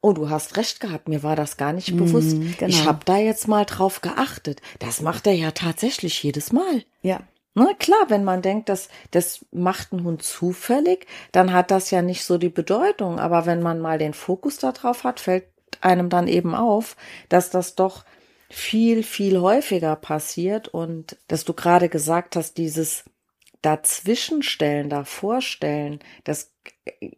oh, 0.04 0.12
du 0.12 0.30
hast 0.30 0.58
recht 0.58 0.82
gehabt, 0.82 1.08
mir 1.08 1.24
war 1.24 1.38
das 1.38 1.56
gar 1.56 1.72
nicht 1.72 1.94
mm, 1.94 1.98
bewusst. 1.98 2.38
Genau. 2.60 2.68
Ich 2.68 2.86
habe 2.86 3.00
da 3.06 3.18
jetzt 3.18 3.48
mal 3.48 3.64
drauf 3.64 4.02
geachtet. 4.02 4.62
Das 4.80 5.02
macht 5.02 5.26
er 5.26 5.34
ja 5.34 5.52
tatsächlich 5.52 6.22
jedes 6.22 6.52
Mal. 6.52 6.84
Ja. 7.02 7.22
Na 7.56 7.74
klar, 7.80 8.06
wenn 8.10 8.26
man 8.26 8.42
denkt, 8.42 8.68
dass 8.68 8.90
das 9.12 9.46
macht 9.52 9.94
ein 9.94 10.04
Hund 10.04 10.22
zufällig, 10.22 11.08
dann 11.32 11.54
hat 11.54 11.72
das 11.72 11.90
ja 11.90 12.02
nicht 12.02 12.26
so 12.26 12.38
die 12.38 12.50
Bedeutung. 12.50 13.18
Aber 13.18 13.46
wenn 13.46 13.62
man 13.62 13.80
mal 13.80 13.98
den 13.98 14.14
Fokus 14.14 14.58
darauf 14.58 15.06
hat, 15.06 15.22
fällt 15.22 15.46
einem 15.80 16.10
dann 16.10 16.28
eben 16.28 16.54
auf, 16.54 16.98
dass 17.30 17.50
das 17.50 17.76
doch 17.76 18.04
viel, 18.50 19.04
viel 19.04 19.40
häufiger 19.40 19.96
passiert 19.96 20.68
und 20.68 21.18
dass 21.30 21.46
du 21.46 21.54
gerade 21.54 21.88
gesagt 21.88 22.36
hast, 22.36 22.58
dieses 22.58 23.06
dazwischenstellen, 23.64 24.90
davorstellen, 24.90 26.00
das 26.24 26.52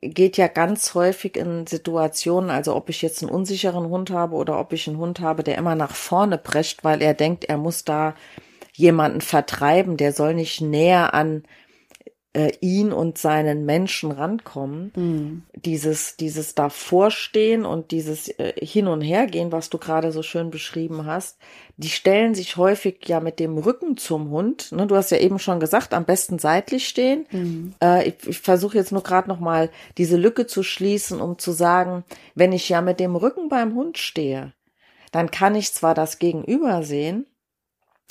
geht 0.02 0.38
ja 0.38 0.48
ganz 0.48 0.94
häufig 0.94 1.36
in 1.36 1.68
Situationen, 1.68 2.50
also 2.50 2.76
ob 2.76 2.90
ich 2.90 3.02
jetzt 3.02 3.22
einen 3.22 3.32
unsicheren 3.32 3.90
Hund 3.90 4.12
habe 4.12 4.36
oder 4.36 4.60
ob 4.60 4.72
ich 4.72 4.88
einen 4.88 4.98
Hund 4.98 5.20
habe, 5.20 5.44
der 5.44 5.58
immer 5.58 5.76
nach 5.76 5.96
vorne 5.96 6.38
prescht, 6.38 6.84
weil 6.84 7.02
er 7.02 7.14
denkt, 7.14 7.46
er 7.46 7.58
muss 7.58 7.84
da 7.84 8.16
jemanden 8.74 9.22
vertreiben, 9.22 9.98
der 9.98 10.14
soll 10.14 10.36
nicht 10.36 10.62
näher 10.62 11.14
an 11.14 11.44
äh, 12.36 12.52
ihn 12.60 12.92
und 12.92 13.18
seinen 13.18 13.66
Menschen 13.66 14.12
rankommen. 14.12 14.92
Mhm. 14.96 15.44
Dieses, 15.56 16.18
dieses 16.18 16.54
davorstehen 16.54 17.66
und 17.66 17.92
dieses 17.92 18.28
äh, 18.28 18.54
Hin- 18.64 18.90
und 18.90 19.00
Hergehen, 19.00 19.54
was 19.54 19.70
du 19.70 19.78
gerade 19.78 20.12
so 20.12 20.22
schön 20.22 20.52
beschrieben 20.52 21.06
hast, 21.06 21.38
die 21.78 21.88
stellen 21.88 22.36
sich 22.36 22.58
häufig 22.58 23.00
ja 23.08 23.22
mit 23.22 23.40
dem 23.40 23.58
Rücken 23.58 23.96
zum 23.96 24.30
Hund. 24.32 24.74
Ne, 24.74 24.86
du 24.86 24.98
hast 24.98 25.12
ja 25.12 25.18
eben 25.18 25.40
schon 25.40 25.62
gesagt, 25.62 25.94
am 25.94 26.04
besten 26.04 26.38
seitlich 26.38 26.88
stehen. 26.90 27.26
Mhm. 27.32 27.74
Äh, 27.82 28.10
ich 28.10 28.16
ich 28.28 28.40
versuche 28.40 28.78
jetzt 28.78 28.92
nur 28.92 29.04
gerade 29.04 29.30
noch 29.30 29.40
mal 29.40 29.70
diese 29.98 30.18
Lücke 30.18 30.46
zu 30.46 30.62
schließen, 30.62 31.22
um 31.22 31.40
zu 31.40 31.54
sagen, 31.54 32.04
wenn 32.36 32.52
ich 32.52 32.68
ja 32.68 32.82
mit 32.82 33.00
dem 33.00 33.16
Rücken 33.16 33.48
beim 33.48 33.76
Hund 33.76 33.98
stehe, 33.98 34.52
dann 35.14 35.32
kann 35.32 35.56
ich 35.56 35.74
zwar 35.74 35.94
das 35.94 36.20
Gegenüber 36.20 36.84
sehen, 36.84 37.28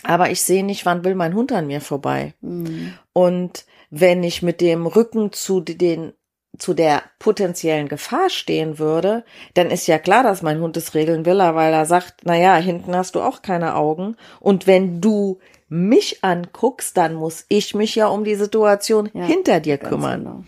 aber 0.05 0.31
ich 0.31 0.43
sehe 0.43 0.65
nicht, 0.65 0.87
wann 0.87 1.05
will 1.05 1.15
mein 1.15 1.35
Hund 1.35 1.53
an 1.53 1.67
mir 1.67 1.81
vorbei. 1.81 2.35
Mhm. 2.41 2.95
Und 3.13 3.65
wenn 3.91 4.23
ich 4.23 4.43
mit 4.43 4.61
dem 4.61 4.87
Rücken 4.87 5.33
zu 5.33 5.61
den 5.61 6.13
zu 6.59 6.73
der 6.73 7.03
potenziellen 7.19 7.89
Gefahr 7.89 8.31
stehen 8.31 8.79
würde, 8.79 9.25
dann 9.55 9.71
ist 9.71 9.89
ja 9.89 9.99
klar, 9.99 10.23
dass 10.23 10.43
mein 10.43 10.61
Hund 10.61 10.77
es 10.77 10.95
regeln 10.95 11.27
will, 11.27 11.39
weil 11.39 11.73
er 11.73 11.85
sagt, 11.85 12.21
na 12.23 12.37
ja, 12.37 12.57
hinten 12.57 12.95
hast 12.95 13.17
du 13.17 13.21
auch 13.21 13.43
keine 13.43 13.75
Augen. 13.75 14.17
Und 14.39 14.69
wenn 14.69 15.01
du 15.01 15.41
mich 15.69 16.23
anguckst, 16.23 16.97
dann 16.97 17.15
muss 17.15 17.45
ich 17.49 17.75
mich 17.75 17.97
ja 17.97 18.07
um 18.07 18.25
die 18.25 18.37
Situation 18.37 19.11
ja, 19.13 19.25
hinter 19.25 19.61
dir 19.61 19.79
kümmern. 19.79 20.25
Genau. 20.25 20.45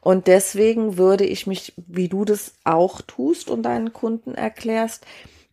Und 0.00 0.26
deswegen 0.26 0.96
würde 0.96 1.24
ich 1.24 1.46
mich, 1.46 1.74
wie 1.76 2.08
du 2.08 2.24
das 2.24 2.54
auch 2.64 3.02
tust 3.02 3.50
und 3.50 3.62
deinen 3.62 3.92
Kunden 3.92 4.34
erklärst, 4.34 5.06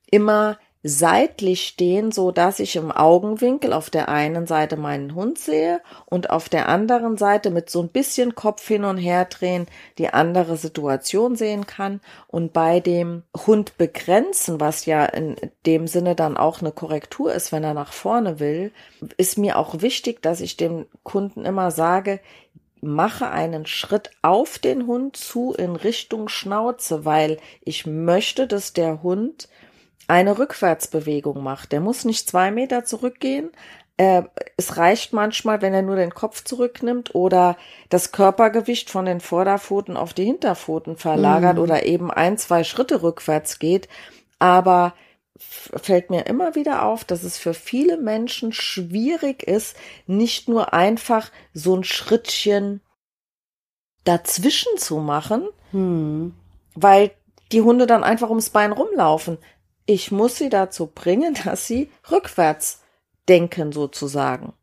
immer 0.10 0.58
seitlich 0.82 1.68
stehen, 1.68 2.12
so 2.14 2.32
dass 2.32 2.60
ich 2.60 2.78
im 2.78 2.92
Augenwinkel 2.92 3.74
auf 3.74 3.90
der 3.90 4.08
einen 4.08 4.48
Seite 4.48 4.78
meinen 4.78 5.14
Hund 5.14 5.38
sehe 5.38 5.82
und 6.06 6.30
auf 6.30 6.48
der 6.48 6.70
anderen 6.70 7.18
Seite 7.18 7.52
mit 7.52 7.70
so 7.70 7.82
ein 7.82 7.90
bisschen 7.90 8.34
Kopf 8.34 8.66
hin 8.66 8.86
und 8.86 8.98
her 8.98 9.26
drehen 9.26 9.66
die 9.98 10.10
andere 10.10 10.56
Situation 10.56 11.36
sehen 11.36 11.68
kann 11.68 12.00
und 12.28 12.54
bei 12.54 12.80
dem 12.80 13.24
Hund 13.46 13.78
begrenzen, 13.78 14.62
was 14.62 14.86
ja 14.86 15.04
in 15.04 15.36
dem 15.66 15.86
Sinne 15.86 16.16
dann 16.16 16.38
auch 16.38 16.62
eine 16.62 16.72
Korrektur 16.72 17.34
ist, 17.34 17.52
wenn 17.52 17.66
er 17.66 17.74
nach 17.74 17.92
vorne 17.92 18.40
will, 18.40 18.72
ist 19.18 19.38
mir 19.38 19.58
auch 19.58 19.82
wichtig, 19.82 20.22
dass 20.22 20.40
ich 20.40 20.56
dem 20.56 20.86
Kunden 21.04 21.44
immer 21.44 21.72
sage, 21.72 22.22
mache 22.82 23.30
einen 23.30 23.66
Schritt 23.66 24.12
auf 24.22 24.60
den 24.60 24.88
Hund 24.88 25.18
zu 25.18 25.54
in 25.54 25.76
Richtung 25.76 26.30
Schnauze, 26.30 27.04
weil 27.04 27.38
ich 27.62 27.86
möchte, 27.86 28.48
dass 28.48 28.72
der 28.72 29.04
Hund 29.04 29.50
eine 30.10 30.40
Rückwärtsbewegung 30.40 31.44
macht. 31.44 31.72
Der 31.72 31.82
muss 31.82 32.04
nicht 32.04 32.28
zwei 32.28 32.52
Meter 32.52 32.84
zurückgehen. 32.84 33.52
Äh, 33.98 34.24
es 34.58 34.78
reicht 34.78 35.14
manchmal, 35.14 35.62
wenn 35.62 35.74
er 35.74 35.84
nur 35.84 35.96
den 35.96 36.14
Kopf 36.14 36.44
zurücknimmt 36.44 37.14
oder 37.14 37.58
das 37.90 38.12
Körpergewicht 38.12 38.90
von 38.90 39.06
den 39.06 39.20
Vorderpfoten 39.20 39.98
auf 39.98 40.14
die 40.14 40.26
Hinterpfoten 40.26 40.98
verlagert 40.98 41.58
mhm. 41.58 41.62
oder 41.62 41.86
eben 41.86 42.12
ein, 42.12 42.38
zwei 42.38 42.64
Schritte 42.64 43.04
rückwärts 43.04 43.60
geht. 43.60 43.88
Aber 44.40 44.94
fällt 45.38 46.10
mir 46.10 46.26
immer 46.26 46.56
wieder 46.56 46.84
auf, 46.84 47.04
dass 47.04 47.24
es 47.24 47.38
für 47.38 47.54
viele 47.54 47.98
Menschen 47.98 48.52
schwierig 48.52 49.44
ist, 49.44 49.78
nicht 50.08 50.50
nur 50.50 50.74
einfach 50.74 51.32
so 51.54 51.76
ein 51.76 51.84
Schrittchen 51.84 52.82
dazwischen 54.04 54.78
zu 54.78 54.98
machen, 54.98 55.48
hm. 55.72 56.34
weil 56.76 57.12
die 57.52 57.62
Hunde 57.62 57.88
dann 57.88 58.04
einfach 58.04 58.30
ums 58.30 58.50
Bein 58.50 58.72
rumlaufen 58.74 59.38
ich 59.90 60.12
muss 60.12 60.36
sie 60.36 60.50
dazu 60.50 60.86
bringen, 60.86 61.36
dass 61.46 61.66
sie 61.66 61.90
rückwärts 62.12 62.82
denken 63.28 63.72
sozusagen. 63.72 64.54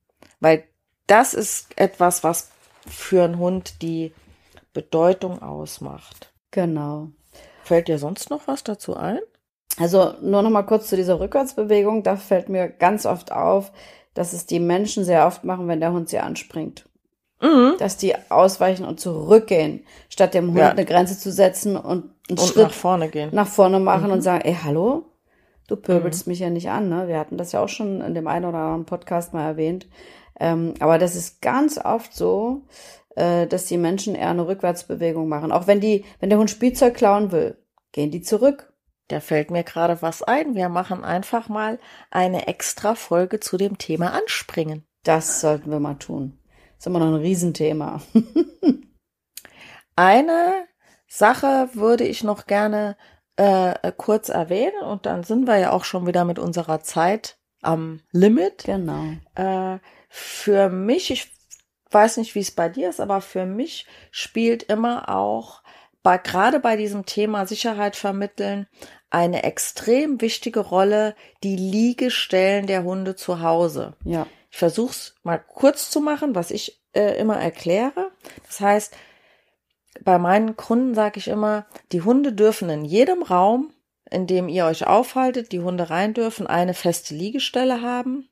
Weil 0.41 0.65
das 1.07 1.35
ist 1.35 1.69
etwas, 1.77 2.25
was 2.25 2.51
für 2.87 3.25
einen 3.25 3.39
Hund 3.39 3.83
die 3.83 4.13
Bedeutung 4.73 5.43
ausmacht. 5.43 6.33
Genau. 6.53 7.09
Fällt 7.65 7.89
dir 7.89 7.99
sonst 7.99 8.31
noch 8.31 8.47
was 8.47 8.63
dazu 8.63 8.97
ein? 8.97 9.19
Also 9.79 10.15
nur 10.23 10.43
noch 10.43 10.51
mal 10.51 10.63
kurz 10.63 10.89
zu 10.89 10.97
dieser 10.97 11.19
Rückwärtsbewegung. 11.19 12.03
Da 12.03 12.17
fällt 12.17 12.49
mir 12.49 12.69
ganz 12.69 13.05
oft 13.05 13.33
auf, 13.33 13.73
dass 14.15 14.33
es 14.33 14.47
die 14.47 14.61
Menschen 14.61 15.05
sehr 15.05 15.27
oft 15.27 15.45
machen, 15.45 15.69
wenn 15.69 15.81
der 15.81 15.93
Hund 15.93 16.09
sie 16.09 16.19
anspringt. 16.19 16.89
Mhm. 17.41 17.75
Dass 17.79 17.97
die 17.97 18.15
ausweichen 18.31 18.85
und 18.85 19.01
zurückgehen, 19.01 19.85
statt 20.09 20.35
dem 20.35 20.49
Hund 20.49 20.59
ja. 20.59 20.71
eine 20.71 20.85
Grenze 20.85 21.19
zu 21.19 21.33
setzen 21.33 21.77
und 21.77 22.11
einen 22.29 22.39
und 22.39 22.41
Schritt 22.41 22.69
nach 22.69 22.73
vorne 22.73 23.09
gehen. 23.09 23.31
Nach 23.33 23.49
vorne 23.49 23.81
machen 23.81 24.07
mhm. 24.07 24.13
und 24.13 24.23
sagen, 24.23 24.45
ey, 24.45 24.57
hallo, 24.63 25.05
Du 25.69 25.77
pöbelst 25.77 26.27
mhm. 26.27 26.31
mich 26.31 26.41
ja 26.41 26.51
nicht 26.51 26.71
an, 26.71 26.89
ne? 26.89 27.09
Wir 27.09 27.19
hatten 27.19 27.37
das 27.37 27.53
ja 27.53 27.61
auch 27.61 27.69
schon 27.69 28.01
in 28.01 28.15
dem 28.15 28.29
einen 28.29 28.45
oder 28.45 28.59
anderen 28.59 28.85
Podcast 28.85 29.35
mal 29.35 29.45
erwähnt. 29.45 29.89
Ähm, 30.39 30.75
aber 30.81 30.99
das 30.99 31.17
ist 31.17 31.41
ganz 31.41 31.79
oft 31.79 32.15
so, 32.15 32.63
äh, 33.17 33.47
dass 33.47 33.67
die 33.67 33.79
Menschen 33.79 34.15
eher 34.15 34.31
eine 34.31 34.47
Rückwärtsbewegung 34.47 35.29
machen. 35.29 35.53
Auch 35.53 35.67
wenn 35.67 35.81
die, 35.81 36.05
wenn 36.21 36.31
der 36.31 36.39
Hund 36.39 36.51
Spielzeug 36.51 36.95
klauen 36.95 37.33
will, 37.33 37.59
gehen 37.93 38.11
die 38.11 38.23
zurück. 38.23 38.73
Da 39.09 39.21
fällt 39.21 39.51
mir 39.51 39.63
gerade 39.63 40.03
was 40.03 40.23
ein. 40.23 40.55
Wir 40.55 40.69
machen 40.69 41.05
einfach 41.05 41.49
mal 41.49 41.79
eine 42.11 42.49
extra 42.49 42.95
Folge 42.95 43.41
zu 43.41 43.57
dem 43.57 43.79
Thema 43.79 44.13
Anspringen. 44.13 44.85
Das 45.05 45.41
sollten 45.41 45.71
wir 45.71 45.81
mal 45.81 45.95
tun. 45.95 46.39
Das 46.77 46.81
ist 46.81 46.87
immer 46.87 46.99
noch 46.99 47.07
ein 47.07 47.23
Riesenthema. 47.23 48.03
eine 49.97 50.67
Sache 51.07 51.71
würde 51.73 52.05
ich 52.05 52.25
noch 52.25 52.47
gerne 52.47 52.97
äh, 53.37 53.93
kurz 53.97 54.29
erwähnen 54.29 54.83
und 54.83 55.07
dann 55.07 55.23
sind 55.23 55.47
wir 55.47 55.59
ja 55.59 55.73
auch 55.73 55.85
schon 55.85 56.07
wieder 56.07 56.25
mit 56.25 56.39
unserer 56.39 56.81
Zeit 56.81 57.37
am 57.63 58.01
Limit. 58.13 58.65
Genau. 58.65 59.05
Äh, 59.35 59.79
für 60.09 60.71
mich, 60.71 61.11
ich 61.11 61.31
weiß 61.91 62.17
nicht, 62.17 62.35
wie 62.35 62.41
es 62.41 62.51
bei 62.51 62.69
dir 62.69 62.89
ist, 62.89 63.01
aber 63.01 63.21
für 63.21 63.45
mich 63.45 63.87
spielt 64.11 64.63
immer 64.65 65.09
auch 65.15 65.63
bei, 66.03 66.19
gerade 66.19 66.61
bei 66.61 66.77
diesem 66.77 67.05
Thema 67.05 67.47
Sicherheit 67.47 67.97
vermitteln 67.97 68.69
eine 69.11 69.43
extrem 69.43 70.21
wichtige 70.21 70.61
Rolle 70.61 71.15
die 71.43 71.57
Liegestellen 71.57 72.67
der 72.67 72.85
Hunde 72.85 73.17
zu 73.17 73.41
Hause. 73.41 73.95
Ja. 74.05 74.27
Ich 74.51 74.59
versuche 74.59 74.93
es 74.93 75.15
mal 75.23 75.39
kurz 75.39 75.91
zu 75.91 76.01
machen, 76.01 76.35
was 76.35 76.51
ich 76.51 76.81
äh, 76.93 77.19
immer 77.19 77.37
erkläre. 77.37 78.11
Das 78.47 78.61
heißt, 78.61 78.97
bei 80.05 80.19
meinen 80.19 80.57
Kunden 80.57 80.95
sage 80.95 81.19
ich 81.19 81.29
immer, 81.29 81.67
die 81.93 82.03
Hunde 82.03 82.33
dürfen 82.33 82.69
in 82.71 82.85
jedem 82.85 83.23
Raum, 83.23 83.73
in 84.11 84.27
dem 84.27 84.49
ihr 84.49 84.67
euch 84.67 84.87
aufhaltet, 84.87 85.53
die 85.53 85.61
Hunde 85.61 85.91
rein 85.91 86.15
dürfen, 86.15 86.47
eine 86.47 86.75
feste 86.75 87.15
Liegestelle 87.15 87.83
haben. 87.83 88.29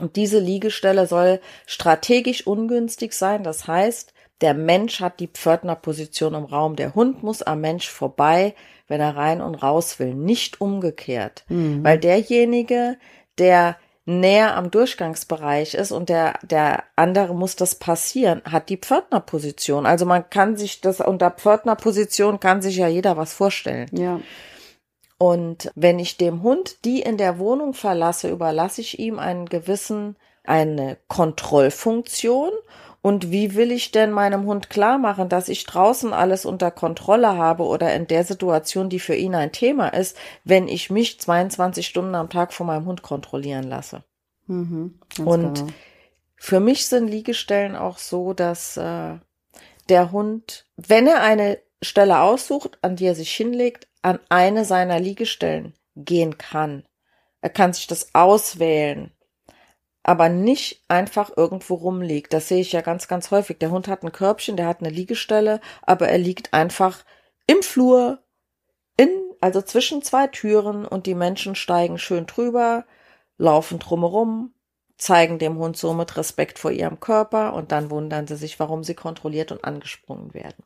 Und 0.00 0.16
diese 0.16 0.38
Liegestelle 0.38 1.06
soll 1.06 1.40
strategisch 1.66 2.46
ungünstig 2.46 3.12
sein. 3.12 3.44
Das 3.44 3.66
heißt, 3.66 4.12
der 4.40 4.54
Mensch 4.54 5.00
hat 5.00 5.20
die 5.20 5.28
Pförtnerposition 5.28 6.34
im 6.34 6.44
Raum. 6.44 6.76
Der 6.76 6.94
Hund 6.94 7.22
muss 7.22 7.42
am 7.42 7.60
Mensch 7.60 7.88
vorbei, 7.88 8.54
wenn 8.88 9.00
er 9.00 9.16
rein 9.16 9.40
und 9.40 9.54
raus 9.54 9.98
will. 9.98 10.14
Nicht 10.14 10.60
umgekehrt. 10.60 11.44
Mhm. 11.48 11.84
Weil 11.84 11.98
derjenige, 11.98 12.98
der 13.38 13.76
näher 14.06 14.56
am 14.56 14.70
Durchgangsbereich 14.70 15.74
ist 15.74 15.92
und 15.92 16.08
der, 16.08 16.38
der 16.42 16.84
andere 16.94 17.34
muss 17.34 17.56
das 17.56 17.74
passieren, 17.76 18.42
hat 18.44 18.68
die 18.68 18.76
Pförtnerposition. 18.76 19.86
Also 19.86 20.04
man 20.04 20.28
kann 20.28 20.56
sich 20.56 20.80
das 20.80 21.00
unter 21.00 21.30
Pförtnerposition 21.30 22.40
kann 22.40 22.60
sich 22.60 22.76
ja 22.76 22.88
jeder 22.88 23.16
was 23.16 23.32
vorstellen. 23.32 23.88
Ja. 23.92 24.20
Und 25.16 25.70
wenn 25.74 25.98
ich 25.98 26.18
dem 26.18 26.42
Hund 26.42 26.84
die 26.84 27.00
in 27.00 27.16
der 27.16 27.38
Wohnung 27.38 27.72
verlasse, 27.72 28.28
überlasse 28.28 28.82
ich 28.82 28.98
ihm 28.98 29.18
einen 29.18 29.46
gewissen, 29.46 30.16
eine 30.42 30.98
Kontrollfunktion 31.08 32.50
und 33.04 33.30
wie 33.30 33.54
will 33.54 33.70
ich 33.70 33.90
denn 33.90 34.12
meinem 34.12 34.46
Hund 34.46 34.70
klar 34.70 34.96
machen, 34.96 35.28
dass 35.28 35.50
ich 35.50 35.66
draußen 35.66 36.14
alles 36.14 36.46
unter 36.46 36.70
Kontrolle 36.70 37.36
habe 37.36 37.64
oder 37.64 37.94
in 37.94 38.06
der 38.06 38.24
Situation, 38.24 38.88
die 38.88 38.98
für 38.98 39.14
ihn 39.14 39.34
ein 39.34 39.52
Thema 39.52 39.88
ist, 39.88 40.16
wenn 40.42 40.68
ich 40.68 40.88
mich 40.88 41.20
22 41.20 41.86
Stunden 41.86 42.14
am 42.14 42.30
Tag 42.30 42.54
von 42.54 42.66
meinem 42.66 42.86
Hund 42.86 43.02
kontrollieren 43.02 43.64
lasse? 43.64 44.04
Mhm, 44.46 44.98
und 45.22 45.54
genau. 45.54 45.72
für 46.36 46.60
mich 46.60 46.86
sind 46.86 47.08
Liegestellen 47.08 47.76
auch 47.76 47.98
so, 47.98 48.32
dass 48.32 48.78
äh, 48.78 49.18
der 49.90 50.10
Hund, 50.10 50.64
wenn 50.76 51.06
er 51.06 51.20
eine 51.20 51.58
Stelle 51.82 52.20
aussucht, 52.20 52.78
an 52.80 52.96
die 52.96 53.04
er 53.04 53.14
sich 53.14 53.34
hinlegt, 53.34 53.86
an 54.00 54.18
eine 54.30 54.64
seiner 54.64 54.98
Liegestellen 54.98 55.74
gehen 55.94 56.38
kann. 56.38 56.86
Er 57.42 57.50
kann 57.50 57.74
sich 57.74 57.86
das 57.86 58.14
auswählen 58.14 59.13
aber 60.04 60.28
nicht 60.28 60.84
einfach 60.88 61.32
irgendwo 61.36 61.74
rumliegt. 61.74 62.32
Das 62.32 62.48
sehe 62.48 62.60
ich 62.60 62.72
ja 62.72 62.82
ganz, 62.82 63.08
ganz 63.08 63.30
häufig. 63.30 63.58
Der 63.58 63.70
Hund 63.70 63.88
hat 63.88 64.04
ein 64.04 64.12
Körbchen, 64.12 64.56
der 64.56 64.66
hat 64.66 64.80
eine 64.80 64.90
Liegestelle, 64.90 65.60
aber 65.82 66.08
er 66.08 66.18
liegt 66.18 66.52
einfach 66.52 67.04
im 67.46 67.62
Flur, 67.62 68.22
in, 68.96 69.08
also 69.40 69.62
zwischen 69.62 70.02
zwei 70.02 70.26
Türen 70.26 70.86
und 70.86 71.06
die 71.06 71.14
Menschen 71.14 71.54
steigen 71.54 71.98
schön 71.98 72.26
drüber, 72.26 72.84
laufen 73.38 73.78
drumherum, 73.78 74.54
zeigen 74.98 75.38
dem 75.38 75.58
Hund 75.58 75.76
somit 75.76 76.16
Respekt 76.16 76.58
vor 76.58 76.70
ihrem 76.70 77.00
Körper 77.00 77.54
und 77.54 77.72
dann 77.72 77.90
wundern 77.90 78.26
sie 78.26 78.36
sich, 78.36 78.60
warum 78.60 78.84
sie 78.84 78.94
kontrolliert 78.94 79.52
und 79.52 79.64
angesprungen 79.64 80.34
werden. 80.34 80.64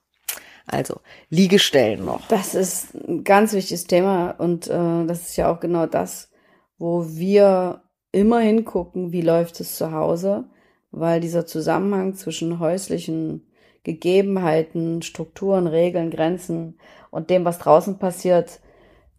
Also 0.67 1.01
Liegestellen 1.31 2.05
noch. 2.05 2.27
Das 2.29 2.55
ist 2.55 2.93
ein 2.95 3.25
ganz 3.25 3.53
wichtiges 3.53 3.87
Thema 3.87 4.33
und 4.33 4.67
äh, 4.67 5.07
das 5.07 5.29
ist 5.29 5.37
ja 5.37 5.51
auch 5.51 5.61
genau 5.61 5.87
das, 5.87 6.31
wo 6.77 7.07
wir 7.09 7.83
immer 8.19 8.41
hingucken, 8.41 9.13
wie 9.13 9.23
läuft 9.23 9.61
es 9.61 9.77
zu 9.77 9.93
Hause, 9.93 10.45
weil 10.91 11.21
dieser 11.21 11.47
Zusammenhang 11.47 12.15
zwischen 12.15 12.59
häuslichen 12.59 13.47
Gegebenheiten, 13.85 15.03
Strukturen, 15.03 15.67
Regeln, 15.67 16.11
Grenzen 16.11 16.79
und 17.11 17.31
dem, 17.31 17.45
was 17.45 17.59
draußen 17.59 17.99
passiert, 17.99 18.61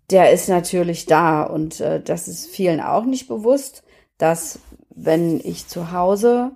der 0.10 0.32
ist 0.32 0.50
natürlich 0.50 1.06
da. 1.06 1.44
Und 1.44 1.80
äh, 1.80 2.02
das 2.02 2.28
ist 2.28 2.48
vielen 2.48 2.82
auch 2.82 3.06
nicht 3.06 3.28
bewusst, 3.28 3.84
dass 4.18 4.60
wenn 4.90 5.40
ich 5.40 5.68
zu 5.68 5.92
Hause 5.92 6.52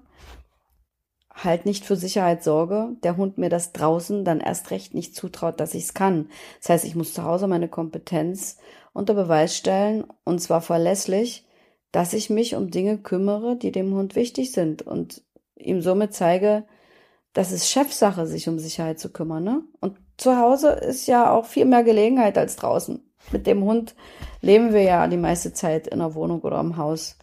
halt 1.34 1.66
nicht 1.66 1.86
für 1.86 1.96
Sicherheit 1.96 2.44
sorge, 2.44 2.90
der 3.04 3.18
Hund 3.18 3.38
mir 3.38 3.50
das 3.50 3.72
draußen 3.72 4.26
dann 4.26 4.42
erst 4.42 4.70
recht 4.70 4.94
nicht 4.94 5.16
zutraut, 5.16 5.60
dass 5.60 5.74
ich 5.74 5.86
es 5.86 5.94
kann. 5.94 6.30
Das 6.60 6.70
heißt, 6.70 6.86
ich 6.86 6.96
muss 6.96 7.14
zu 7.14 7.24
Hause 7.24 7.48
meine 7.48 7.70
Kompetenz 7.70 8.58
unter 8.92 9.14
Beweis 9.14 9.56
stellen 9.56 10.04
und 10.26 10.40
zwar 10.40 10.62
verlässlich, 10.62 11.46
dass 11.94 12.14
ich 12.14 12.32
mich 12.32 12.56
um 12.56 12.72
Dinge 12.72 12.98
kümmere, 12.98 13.56
die 13.56 13.72
dem 13.72 13.94
Hund 13.94 14.16
wichtig 14.16 14.52
sind 14.52 14.82
und 14.82 15.22
ihm 15.56 15.82
somit 15.82 16.14
zeige, 16.14 16.66
dass 17.34 17.52
es 17.52 17.70
Chefsache, 17.70 18.26
sich 18.26 18.50
um 18.50 18.58
Sicherheit 18.58 19.00
zu 19.00 19.12
kümmern. 19.12 19.44
Ne? 19.44 19.62
Und 19.80 19.98
zu 20.18 20.38
Hause 20.38 20.70
ist 20.70 21.08
ja 21.08 21.32
auch 21.32 21.46
viel 21.46 21.66
mehr 21.66 21.84
Gelegenheit 21.84 22.38
als 22.38 22.56
draußen. 22.56 23.00
Mit 23.32 23.46
dem 23.46 23.64
Hund 23.64 23.94
leben 24.42 24.74
wir 24.74 24.82
ja 24.82 25.08
die 25.08 25.18
meiste 25.18 25.54
Zeit 25.54 25.88
in 25.88 26.00
der 26.00 26.16
Wohnung 26.16 26.42
oder 26.42 26.60
im 26.60 26.78
Haus. 26.78 27.18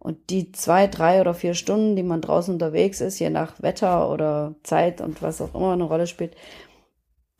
Und 0.00 0.30
die 0.30 0.50
zwei, 0.50 0.88
drei 0.88 1.20
oder 1.20 1.32
vier 1.32 1.54
Stunden, 1.54 1.94
die 1.94 2.02
man 2.02 2.20
draußen 2.20 2.52
unterwegs 2.52 3.00
ist, 3.00 3.20
je 3.20 3.30
nach 3.30 3.62
Wetter 3.62 4.10
oder 4.10 4.56
Zeit 4.64 5.00
und 5.00 5.22
was 5.22 5.40
auch 5.40 5.54
immer 5.54 5.72
eine 5.72 5.84
Rolle 5.84 6.08
spielt, 6.08 6.34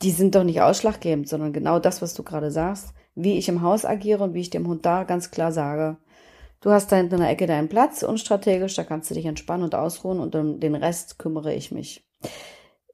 die 0.03 0.12
sind 0.12 0.37
doch 0.37 0.45
nicht 0.45 0.61
ausschlaggebend, 0.61 1.29
sondern 1.29 1.53
genau 1.53 1.81
das, 1.81 2.03
was 2.03 2.14
du 2.14 2.22
gerade 2.22 2.53
sagst, 2.53 2.95
wie 3.16 3.37
ich 3.37 3.49
im 3.49 3.62
Haus 3.62 3.85
agiere 3.85 4.22
und 4.22 4.35
wie 4.35 4.43
ich 4.43 4.51
dem 4.51 4.68
Hund 4.68 4.87
da 4.87 5.03
ganz 5.03 5.33
klar 5.33 5.51
sage, 5.51 5.97
du 6.61 6.71
hast 6.71 6.91
da 6.91 6.97
hinten 6.97 7.15
in 7.15 7.21
der 7.21 7.31
Ecke 7.31 7.47
deinen 7.47 7.69
Platz, 7.69 8.03
unstrategisch, 8.03 8.75
da 8.75 8.85
kannst 8.85 9.11
du 9.11 9.15
dich 9.15 9.27
entspannen 9.27 9.65
und 9.65 9.75
ausruhen 9.75 10.21
und 10.21 10.35
um 10.35 10.61
den 10.61 10.75
Rest 10.75 11.19
kümmere 11.19 11.55
ich 11.55 11.71
mich. 11.71 12.07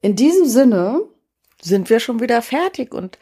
In 0.01 0.15
diesem 0.15 0.45
Sinne 0.45 1.01
sind 1.61 1.89
wir 1.89 1.99
schon 1.99 2.19
wieder 2.19 2.41
fertig 2.41 2.93
und 2.93 3.17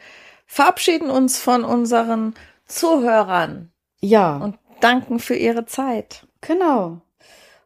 verabschieden 0.46 1.10
uns 1.10 1.38
von 1.38 1.64
unseren 1.64 2.34
Zuhörern. 2.66 3.72
Ja. 4.00 4.36
Und 4.36 4.58
danken 4.80 5.18
für 5.18 5.34
ihre 5.34 5.64
Zeit. 5.64 6.26
Genau. 6.40 7.00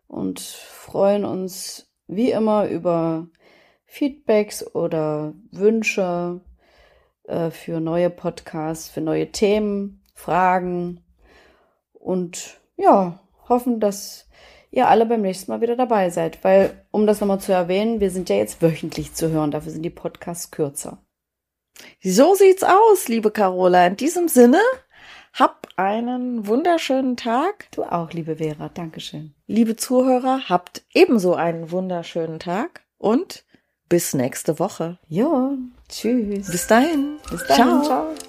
Und 0.07 0.41
freuen 0.41 1.25
uns 1.25 1.91
wie 2.07 2.31
immer 2.31 2.69
über 2.69 3.27
Feedbacks 3.85 4.65
oder 4.75 5.35
Wünsche 5.51 6.41
äh, 7.25 7.51
für 7.51 7.81
neue 7.81 8.11
Podcasts, 8.11 8.89
für 8.89 9.01
neue 9.01 9.33
Themen, 9.33 10.03
Fragen 10.15 11.05
und 11.93 12.61
ja, 12.79 13.19
hoffen, 13.49 13.81
dass 13.81 14.27
ihr 14.71 14.89
alle 14.89 15.07
beim 15.07 15.23
nächsten 15.23 15.51
Mal 15.51 15.61
wieder 15.61 15.77
dabei 15.77 16.11
seid. 16.11 16.43
Weil, 16.45 16.87
um 16.91 17.07
das 17.07 17.21
nochmal 17.21 17.41
zu 17.41 17.53
erwähnen, 17.53 18.01
wir 18.01 18.11
sind 18.11 18.29
ja 18.29 18.37
jetzt 18.37 18.63
wöchentlich 18.63 19.15
zu 19.15 19.31
hören, 19.31 19.51
dafür 19.51 19.73
sind 19.73 19.83
die 19.83 19.91
Podcasts 19.91 20.51
kürzer. 20.51 20.99
So 22.03 22.35
sieht's 22.35 22.65
aus, 22.65 23.09
liebe 23.09 23.31
Carola. 23.31 23.87
In 23.87 23.97
diesem 23.97 24.29
Sinne, 24.29 24.61
hab 25.33 25.69
einen 25.77 26.47
wunderschönen 26.47 27.17
Tag. 27.17 27.69
Du 27.71 27.85
auch, 27.85 28.13
liebe 28.13 28.37
Vera. 28.37 28.69
Dankeschön. 28.69 29.35
Liebe 29.47 29.77
Zuhörer, 29.77 30.49
habt 30.49 30.83
ebenso 30.93 31.35
einen 31.35 31.71
wunderschönen 31.71 32.41
Tag 32.41 32.83
und 32.99 33.45
bis 33.89 34.15
nächste 34.15 34.59
Woche. 34.59 34.99
Ja, 35.09 35.53
tschüss. 35.89 36.51
Bis 36.51 36.67
dahin. 36.67 37.19
Bis 37.31 37.47
dahin. 37.47 37.83
Ciao. 37.83 37.83
ciao. 37.83 38.28